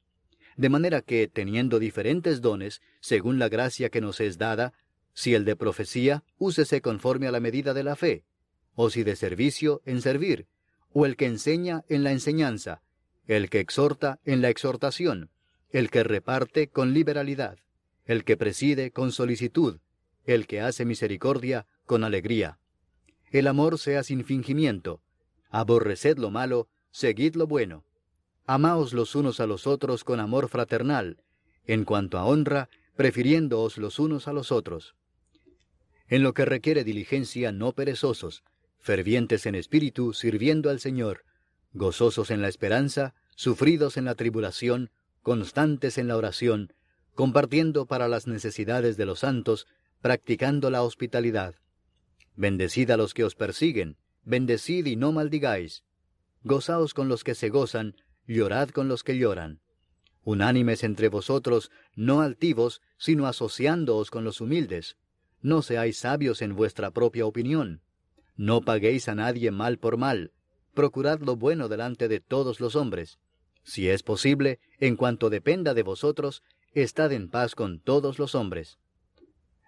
[0.55, 4.73] De manera que, teniendo diferentes dones, según la gracia que nos es dada,
[5.13, 8.23] si el de profecía, úsese conforme a la medida de la fe,
[8.73, 10.47] o si de servicio, en servir,
[10.93, 12.81] o el que enseña en la enseñanza,
[13.27, 15.29] el que exhorta en la exhortación,
[15.69, 17.57] el que reparte con liberalidad,
[18.05, 19.79] el que preside con solicitud,
[20.25, 22.59] el que hace misericordia con alegría.
[23.31, 25.01] El amor sea sin fingimiento,
[25.49, 27.83] aborreced lo malo, seguid lo bueno.
[28.45, 31.17] Amaos los unos a los otros con amor fraternal,
[31.65, 34.95] en cuanto a honra, prefiriéndoos los unos a los otros
[36.09, 38.43] en lo que requiere diligencia no perezosos,
[38.79, 41.23] fervientes en espíritu, sirviendo al Señor,
[41.73, 44.89] gozosos en la esperanza, sufridos en la tribulación,
[45.21, 46.73] constantes en la oración,
[47.13, 49.67] compartiendo para las necesidades de los santos,
[50.01, 51.55] practicando la hospitalidad.
[52.37, 55.83] Bendecid a los que os persiguen, bendecid y no maldigáis.
[56.43, 59.59] Gozaos con los que se gozan, llorad con los que lloran.
[60.23, 64.95] Unánimes entre vosotros, no altivos, sino asociándoos con los humildes
[65.41, 67.81] no seáis sabios en vuestra propia opinión.
[68.35, 70.31] No paguéis a nadie mal por mal.
[70.73, 73.19] Procurad lo bueno delante de todos los hombres.
[73.63, 78.77] Si es posible, en cuanto dependa de vosotros, estad en paz con todos los hombres.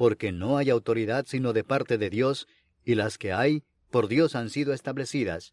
[0.00, 2.48] porque no hay autoridad sino de parte de Dios,
[2.86, 5.52] y las que hay, por Dios han sido establecidas.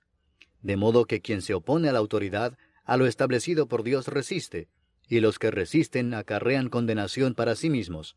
[0.61, 4.69] De modo que quien se opone a la autoridad, a lo establecido por Dios resiste,
[5.09, 8.15] y los que resisten acarrean condenación para sí mismos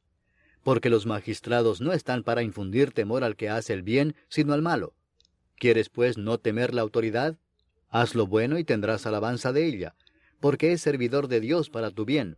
[0.63, 4.63] porque los magistrados no están para infundir temor al que hace el bien, sino al
[4.63, 4.95] malo.
[5.57, 7.39] ¿Quieres, pues, no temer la autoridad?
[7.89, 9.95] Haz lo bueno y tendrás alabanza de ella,
[10.39, 12.37] porque es servidor de Dios para tu bien.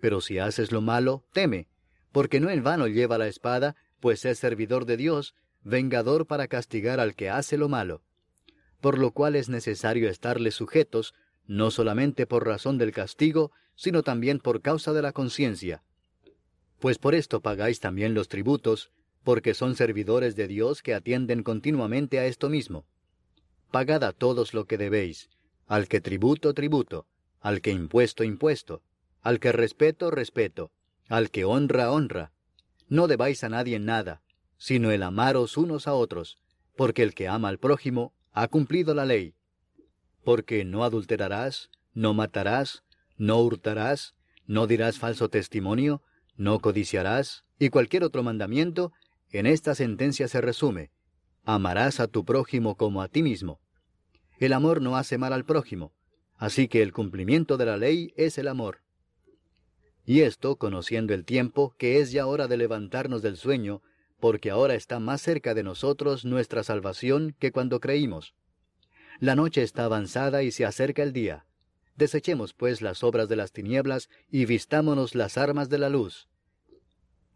[0.00, 1.68] Pero si haces lo malo, teme,
[2.14, 5.34] porque no en vano lleva la espada, pues es servidor de Dios,
[5.64, 8.00] vengador para castigar al que hace lo malo.
[8.80, 11.12] Por lo cual es necesario estarle sujetos,
[11.46, 15.82] no solamente por razón del castigo, sino también por causa de la conciencia
[16.84, 18.90] pues por esto pagáis también los tributos,
[19.22, 22.84] porque son servidores de Dios que atienden continuamente a esto mismo.
[23.70, 25.30] Pagad a todos lo que debéis,
[25.66, 27.06] al que tributo, tributo,
[27.40, 28.82] al que impuesto, impuesto,
[29.22, 30.72] al que respeto, respeto,
[31.08, 32.32] al que honra, honra.
[32.88, 34.22] No debáis a nadie nada,
[34.56, 36.38] sino el amaros unos a otros,
[36.76, 39.34] porque el que ama al prójimo ha cumplido la ley.
[40.24, 42.82] Porque no adulterarás, no matarás,
[43.16, 44.14] no hurtarás,
[44.46, 46.02] no dirás falso testimonio,
[46.36, 48.92] no codiciarás, y cualquier otro mandamiento,
[49.30, 50.90] en esta sentencia se resume.
[51.44, 53.60] amarás a tu prójimo como a ti mismo.
[54.38, 55.92] El amor no hace mal al prójimo,
[56.36, 58.83] así que el cumplimiento de la ley es el amor.
[60.06, 63.82] Y esto, conociendo el tiempo, que es ya hora de levantarnos del sueño,
[64.20, 68.34] porque ahora está más cerca de nosotros nuestra salvación que cuando creímos.
[69.20, 71.46] La noche está avanzada y se acerca el día.
[71.96, 76.28] Desechemos pues las obras de las tinieblas y vistámonos las armas de la luz.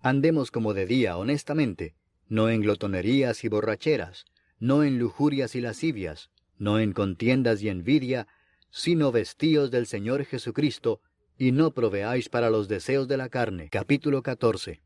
[0.00, 1.94] Andemos como de día, honestamente,
[2.28, 4.26] no en glotonerías y borracheras,
[4.58, 8.26] no en lujurias y lascivias, no en contiendas y envidia,
[8.70, 11.00] sino vestíos del Señor Jesucristo,
[11.38, 13.68] y no proveáis para los deseos de la carne.
[13.70, 14.82] Capítulo 14.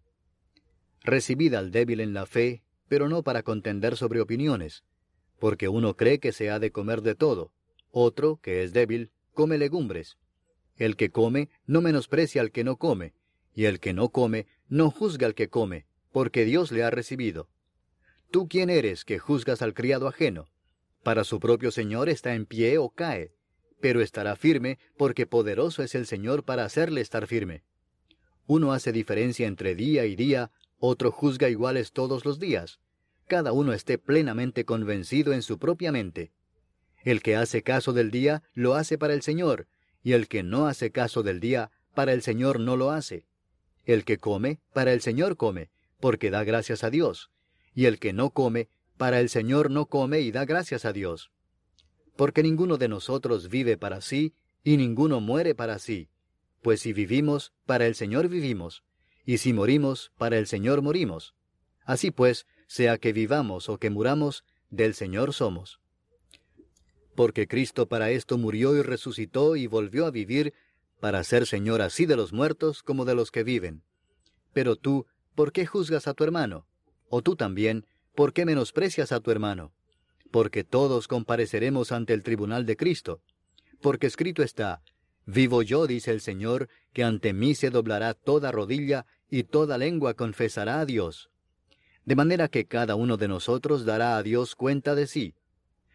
[1.00, 4.84] Recibid al débil en la fe, pero no para contender sobre opiniones,
[5.38, 7.52] porque uno cree que se ha de comer de todo,
[7.90, 10.18] otro, que es débil, come legumbres.
[10.76, 13.14] El que come no menosprecia al que no come,
[13.54, 17.48] y el que no come no juzga al que come, porque Dios le ha recibido.
[18.30, 20.48] ¿Tú quién eres que juzgas al criado ajeno?
[21.02, 23.32] Para su propio Señor está en pie o cae,
[23.82, 27.64] pero estará firme porque poderoso es el Señor para hacerle estar firme.
[28.46, 32.78] Uno hace diferencia entre día y día, otro juzga iguales todos los días.
[33.26, 36.30] Cada uno esté plenamente convencido en su propia mente.
[37.02, 39.66] El que hace caso del día lo hace para el Señor,
[40.04, 43.26] y el que no hace caso del día, para el Señor no lo hace.
[43.84, 47.32] El que come, para el Señor come, porque da gracias a Dios,
[47.74, 51.32] y el que no come, para el Señor no come y da gracias a Dios.
[52.16, 54.34] Porque ninguno de nosotros vive para sí,
[54.64, 56.08] y ninguno muere para sí,
[56.62, 58.84] pues si vivimos, para el Señor vivimos,
[59.24, 61.34] y si morimos, para el Señor morimos.
[61.84, 65.80] Así pues, sea que vivamos o que muramos, del Señor somos.
[67.14, 70.54] Porque Cristo para esto murió y resucitó y volvió a vivir,
[71.00, 73.82] para ser Señor así de los muertos como de los que viven.
[74.52, 76.66] Pero tú, ¿por qué juzgas a tu hermano?
[77.08, 79.72] O tú también, ¿por qué menosprecias a tu hermano?
[80.32, 83.20] Porque todos compareceremos ante el tribunal de Cristo.
[83.80, 84.82] Porque escrito está,
[85.26, 90.14] Vivo yo, dice el Señor, que ante mí se doblará toda rodilla y toda lengua
[90.14, 91.30] confesará a Dios.
[92.04, 95.34] De manera que cada uno de nosotros dará a Dios cuenta de sí.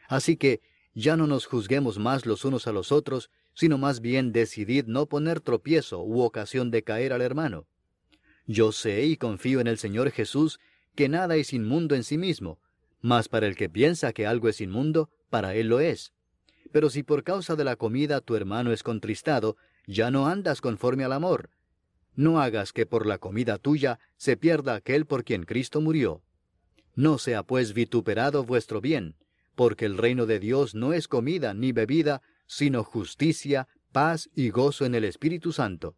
[0.08, 0.62] Así que
[0.94, 5.08] ya no nos juzguemos más los unos a los otros, sino más bien decidid no
[5.08, 7.68] poner tropiezo u ocasión de caer al hermano.
[8.46, 10.60] Yo sé y confío en el Señor Jesús
[10.96, 12.60] que nada es inmundo en sí mismo,
[13.02, 16.14] mas para el que piensa que algo es inmundo, para él lo es.
[16.72, 21.04] Pero si por causa de la comida tu hermano es contristado, ya no andas conforme
[21.04, 21.50] al amor.
[22.16, 26.22] No hagas que por la comida tuya se pierda aquel por quien Cristo murió.
[26.96, 29.16] No sea pues vituperado vuestro bien,
[29.56, 34.86] porque el reino de Dios no es comida ni bebida, sino justicia, paz y gozo
[34.86, 35.96] en el Espíritu Santo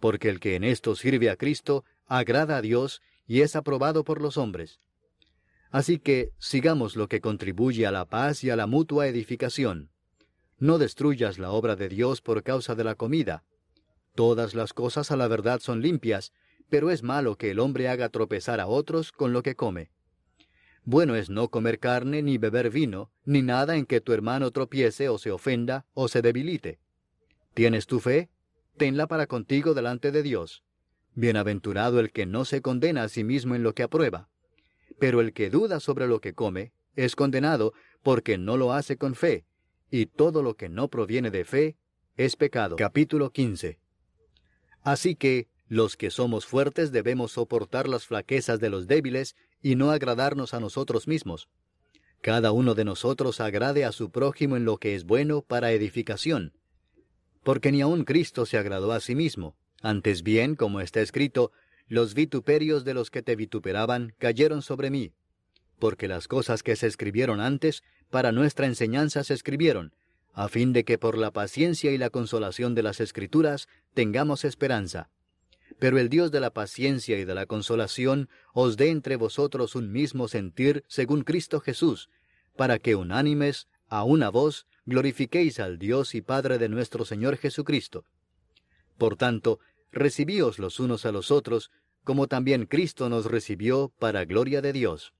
[0.00, 4.20] porque el que en esto sirve a Cristo agrada a Dios y es aprobado por
[4.20, 4.80] los hombres.
[5.70, 9.90] Así que sigamos lo que contribuye a la paz y a la mutua edificación.
[10.58, 13.44] No destruyas la obra de Dios por causa de la comida.
[14.14, 16.32] Todas las cosas a la verdad son limpias,
[16.68, 19.90] pero es malo que el hombre haga tropezar a otros con lo que come.
[20.84, 25.08] Bueno es no comer carne ni beber vino, ni nada en que tu hermano tropiece
[25.08, 26.80] o se ofenda o se debilite.
[27.54, 28.30] ¿Tienes tu fe?
[28.76, 30.64] tenla para contigo delante de Dios.
[31.14, 34.30] Bienaventurado el que no se condena a sí mismo en lo que aprueba.
[35.00, 37.72] Pero el que duda sobre lo que come, es condenado
[38.02, 39.44] porque no lo hace con fe,
[39.90, 41.76] y todo lo que no proviene de fe
[42.16, 42.76] es pecado.
[42.76, 43.78] Capítulo 15.
[44.82, 49.90] Así que, los que somos fuertes debemos soportar las flaquezas de los débiles y no
[49.90, 51.48] agradarnos a nosotros mismos.
[52.20, 56.52] Cada uno de nosotros agrade a su prójimo en lo que es bueno para edificación
[57.42, 59.56] porque ni aun Cristo se agradó a sí mismo.
[59.82, 61.52] Antes bien, como está escrito,
[61.90, 65.12] los vituperios de los que te vituperaban cayeron sobre mí.
[65.80, 69.92] Porque las cosas que se escribieron antes, para nuestra enseñanza se escribieron,
[70.32, 75.10] a fin de que por la paciencia y la consolación de las Escrituras tengamos esperanza.
[75.80, 79.90] Pero el Dios de la paciencia y de la consolación os dé entre vosotros un
[79.90, 82.08] mismo sentir según Cristo Jesús,
[82.56, 88.04] para que unánimes, a una voz, glorifiquéis al Dios y Padre de nuestro Señor Jesucristo.
[88.96, 89.60] Por tanto,
[89.92, 91.70] recibíos los unos a los otros,
[92.04, 95.12] como también Cristo nos recibió para gloria de Dios.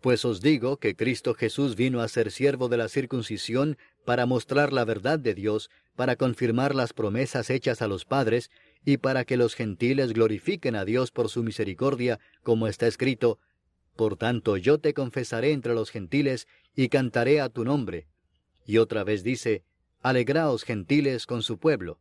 [0.00, 3.76] Pues os digo que Cristo Jesús vino a ser siervo de la circuncisión
[4.06, 8.50] para mostrar la verdad de Dios, para confirmar las promesas hechas a los padres,
[8.82, 13.38] y para que los gentiles glorifiquen a Dios por su misericordia, como está escrito,
[13.94, 18.06] Por tanto yo te confesaré entre los gentiles, y cantaré a tu nombre.
[18.64, 19.64] Y otra vez dice,
[20.00, 22.00] Alegraos gentiles con su pueblo.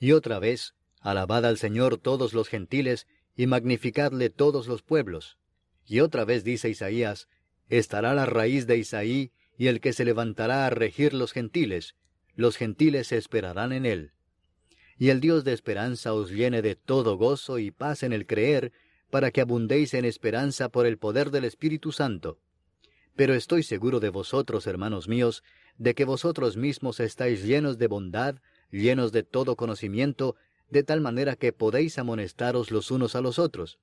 [0.00, 0.74] Y otra vez,
[1.04, 5.36] Alabad al Señor todos los gentiles, y magnificadle todos los pueblos.
[5.84, 7.28] Y otra vez dice Isaías,
[7.68, 11.94] estará la raíz de Isaí, y el que se levantará a regir los gentiles,
[12.34, 14.12] los gentiles esperarán en él.
[14.96, 18.72] Y el Dios de esperanza os llene de todo gozo y paz en el creer,
[19.10, 22.38] para que abundéis en esperanza por el poder del Espíritu Santo.
[23.14, 25.42] Pero estoy seguro de vosotros, hermanos míos,
[25.76, 28.36] de que vosotros mismos estáis llenos de bondad,
[28.70, 30.36] llenos de todo conocimiento,
[30.74, 33.78] de tal manera que podéis amonestaros los unos a los otros.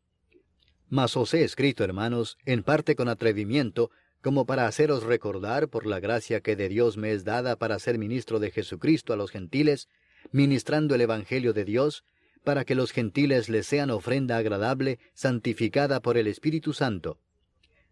[0.89, 6.01] Mas os he escrito, hermanos, en parte con atrevimiento, como para haceros recordar por la
[6.01, 9.87] gracia que de Dios me es dada para ser ministro de Jesucristo a los gentiles,
[10.33, 12.03] ministrando el Evangelio de Dios,
[12.43, 17.19] para que los gentiles les sean ofrenda agradable, santificada por el Espíritu Santo.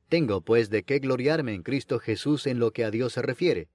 [0.10, 3.70] Tengo pues de qué gloriarme en Cristo Jesús en lo que a Dios se refiere,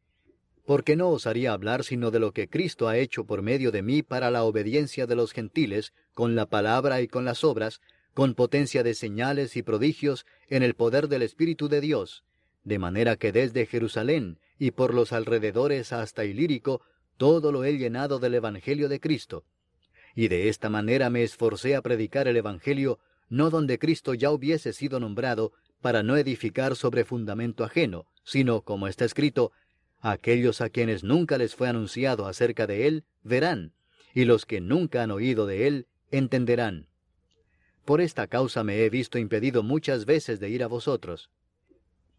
[0.65, 4.03] porque no osaría hablar sino de lo que Cristo ha hecho por medio de mí
[4.03, 7.81] para la obediencia de los gentiles, con la palabra y con las obras,
[8.15, 12.25] con potencia de señales y prodigios en el poder del Espíritu de Dios,
[12.63, 16.81] de manera que desde Jerusalén y por los alrededores hasta Ilírico,
[17.17, 19.45] todo lo he llenado del Evangelio de Cristo.
[20.15, 24.73] Y de esta manera me esforcé a predicar el Evangelio, no donde Cristo ya hubiese
[24.73, 29.53] sido nombrado, para no edificar sobre fundamento ajeno, sino, como está escrito,
[30.05, 33.73] aquellos a quienes nunca les fue anunciado acerca de Él, verán,
[34.13, 36.89] y los que nunca han oído de Él, entenderán.
[37.87, 41.31] Por esta causa me he visto impedido muchas veces de ir a vosotros.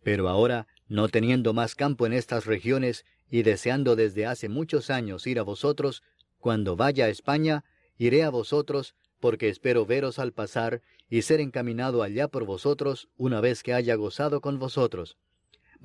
[0.01, 5.27] Pero ahora, no teniendo más campo en estas regiones, y deseando desde hace muchos años
[5.27, 6.01] ir a vosotros,
[6.39, 7.65] cuando vaya a España,
[7.99, 13.41] iré a vosotros, porque espero veros al pasar, y ser encaminado allá por vosotros, una
[13.41, 15.17] vez que haya gozado con vosotros.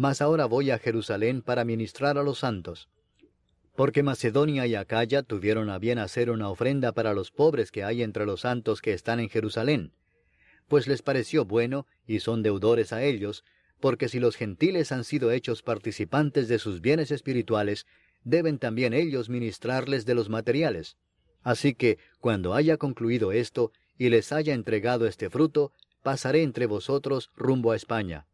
[0.00, 2.88] Mas ahora voy a Jerusalén para ministrar a los santos.
[3.76, 8.02] Porque Macedonia y Acaya tuvieron a bien hacer una ofrenda para los pobres que hay
[8.02, 9.92] entre los santos que están en Jerusalén,
[10.68, 13.44] pues les pareció bueno, y son deudores a ellos,
[13.78, 17.86] porque si los gentiles han sido hechos participantes de sus bienes espirituales,
[18.24, 20.96] deben también ellos ministrarles de los materiales.
[21.42, 25.72] Así que, cuando haya concluido esto, y les haya entregado este fruto,
[26.02, 28.26] pasaré entre vosotros rumbo a España.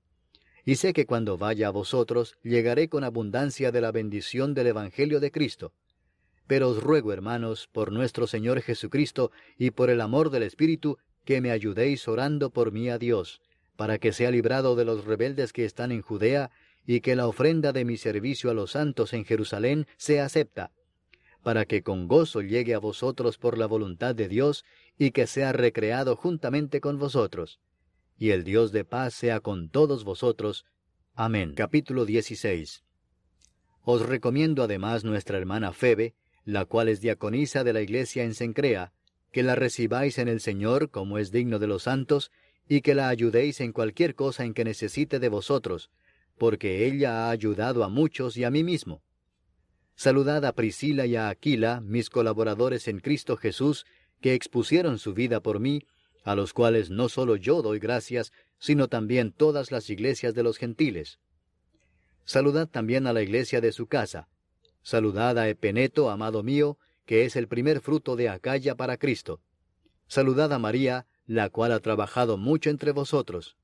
[0.69, 5.21] Y sé que cuando vaya a vosotros, llegaré con abundancia de la bendición del Evangelio
[5.21, 5.73] de Cristo.
[6.49, 11.41] Pero os ruego, hermanos, por nuestro Señor Jesucristo y por el amor del Espíritu, que
[11.41, 13.41] me ayudéis orando por mí a Dios,
[13.77, 16.51] para que sea librado de los rebeldes que están en Judea,
[16.85, 20.73] y que la ofrenda de mi servicio a los santos en Jerusalén sea acepta,
[21.45, 24.65] para que con gozo llegue a vosotros por la voluntad de Dios,
[24.99, 27.61] y que sea recreado juntamente con vosotros.
[28.19, 30.65] Y el Dios de paz sea con todos vosotros.
[31.15, 31.53] Amén.
[31.55, 32.83] Capítulo 16.
[33.83, 36.15] Os recomiendo además nuestra hermana Febe,
[36.45, 38.93] la cual es diaconisa de la iglesia en Sencrea,
[39.33, 42.31] que la recibáis en el Señor como es digno de los santos,
[42.67, 45.91] y que la ayudéis en cualquier cosa en que necesite de vosotros,
[46.39, 49.03] porque ella ha ayudado a muchos y a mí mismo.
[49.95, 53.85] Saludad a Priscila y a Aquila, mis colaboradores en Cristo Jesús,
[54.23, 55.83] que expusieron su vida por mí,
[56.27, 60.59] a los cuales no solo yo doy gracias, sino también todas las iglesias de los
[60.59, 61.21] gentiles.
[62.25, 64.29] Saludad también a la iglesia de su casa.
[64.83, 69.41] Saludad a Epeneto, amado mío, que es el primer fruto de Acaya para Cristo.
[70.09, 73.57] Saludad a María, la cual ha trabajado mucho entre vosotros.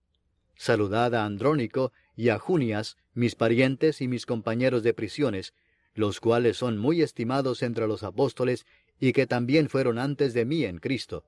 [0.54, 5.52] Saludad a Andrónico y a Junias, mis parientes y mis compañeros de prisiones,
[5.94, 8.66] los cuales son muy estimados entre los apóstoles
[9.00, 11.24] y que también fueron antes de mí en Cristo.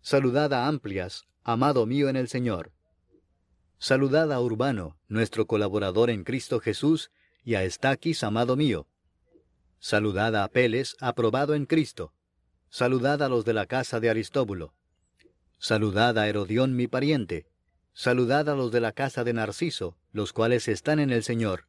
[0.00, 2.72] Saludad a Amplias, amado mío en el Señor.
[3.78, 7.10] Saludad a Urbano, nuestro colaborador en Cristo Jesús,
[7.44, 8.86] y a Estaquis, amado mío.
[9.78, 12.12] Saludad a Apeles, aprobado en Cristo.
[12.70, 14.74] Saludad a los de la casa de Aristóbulo.
[15.58, 17.46] Saludad a Herodión mi pariente.
[17.92, 21.66] Saludad a los de la casa de Narciso, los cuales están en el Señor.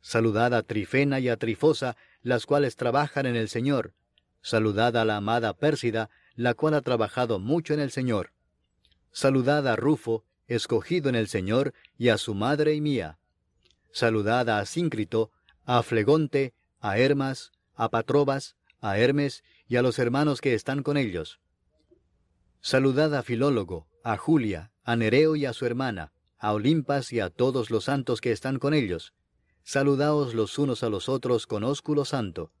[0.00, 3.94] Saludad a Trifena y a Trifosa, las cuales trabajan en el Señor.
[4.40, 8.30] Saludad a la amada Pérsida, la cual ha trabajado mucho en el Señor.
[9.10, 13.18] Saludad a Rufo, escogido en el Señor, y a su madre y mía.
[13.90, 15.32] Saludad a Asíncrito,
[15.64, 20.96] a Flegonte, a Hermas, a Patrobas, a Hermes y a los hermanos que están con
[20.96, 21.40] ellos.
[22.60, 27.30] Saludad a Filólogo, a Julia, a Nereo y a su hermana, a Olimpas y a
[27.30, 29.12] todos los santos que están con ellos.
[29.64, 32.52] Saludaos los unos a los otros con ósculo santo.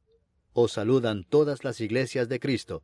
[0.52, 2.82] Os saludan todas las iglesias de Cristo.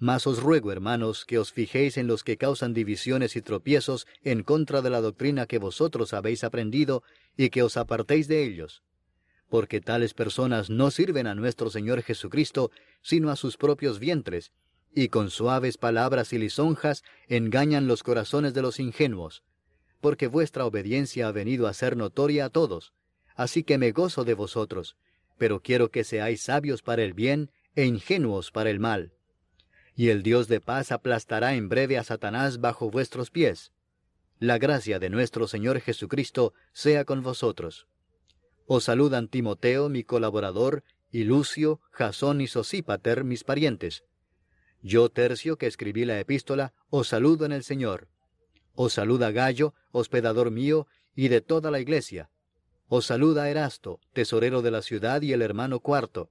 [0.00, 4.42] Mas os ruego, hermanos, que os fijéis en los que causan divisiones y tropiezos en
[4.42, 7.02] contra de la doctrina que vosotros habéis aprendido
[7.36, 8.82] y que os apartéis de ellos.
[9.50, 12.70] Porque tales personas no sirven a nuestro Señor Jesucristo,
[13.02, 14.52] sino a sus propios vientres,
[14.94, 19.44] y con suaves palabras y lisonjas engañan los corazones de los ingenuos,
[20.00, 22.94] porque vuestra obediencia ha venido a ser notoria a todos,
[23.36, 24.96] así que me gozo de vosotros,
[25.36, 29.12] pero quiero que seáis sabios para el bien e ingenuos para el mal.
[30.00, 33.70] Y el Dios de paz aplastará en breve a Satanás bajo vuestros pies.
[34.38, 37.86] La gracia de nuestro Señor Jesucristo sea con vosotros.
[38.64, 44.04] Os saludan Timoteo, mi colaborador, y Lucio, Jasón y Sosípater, mis parientes.
[44.80, 48.08] Yo, Tercio, que escribí la epístola, os saludo en el Señor.
[48.72, 52.30] Os saluda Gallo, hospedador mío, y de toda la iglesia.
[52.88, 56.30] Os saluda Erasto, tesorero de la ciudad, y el hermano Cuarto.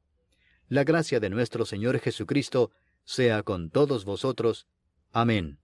[0.70, 2.72] La gracia de nuestro Señor Jesucristo
[3.10, 4.68] sea con todos vosotros.
[5.12, 5.58] Amén.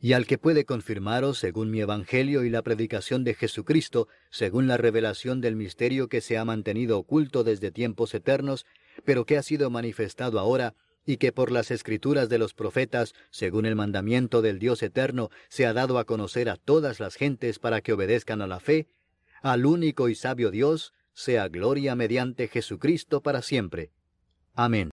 [0.00, 4.76] Y al que puede confirmaros, según mi Evangelio y la predicación de Jesucristo, según la
[4.76, 8.66] revelación del misterio que se ha mantenido oculto desde tiempos eternos,
[9.04, 10.74] pero que ha sido manifestado ahora,
[11.04, 15.66] y que por las escrituras de los profetas, según el mandamiento del Dios eterno, se
[15.66, 18.86] ha dado a conocer a todas las gentes para que obedezcan a la fe,
[19.42, 23.90] al único y sabio Dios, sea gloria mediante Jesucristo para siempre.
[24.54, 24.88] Amén.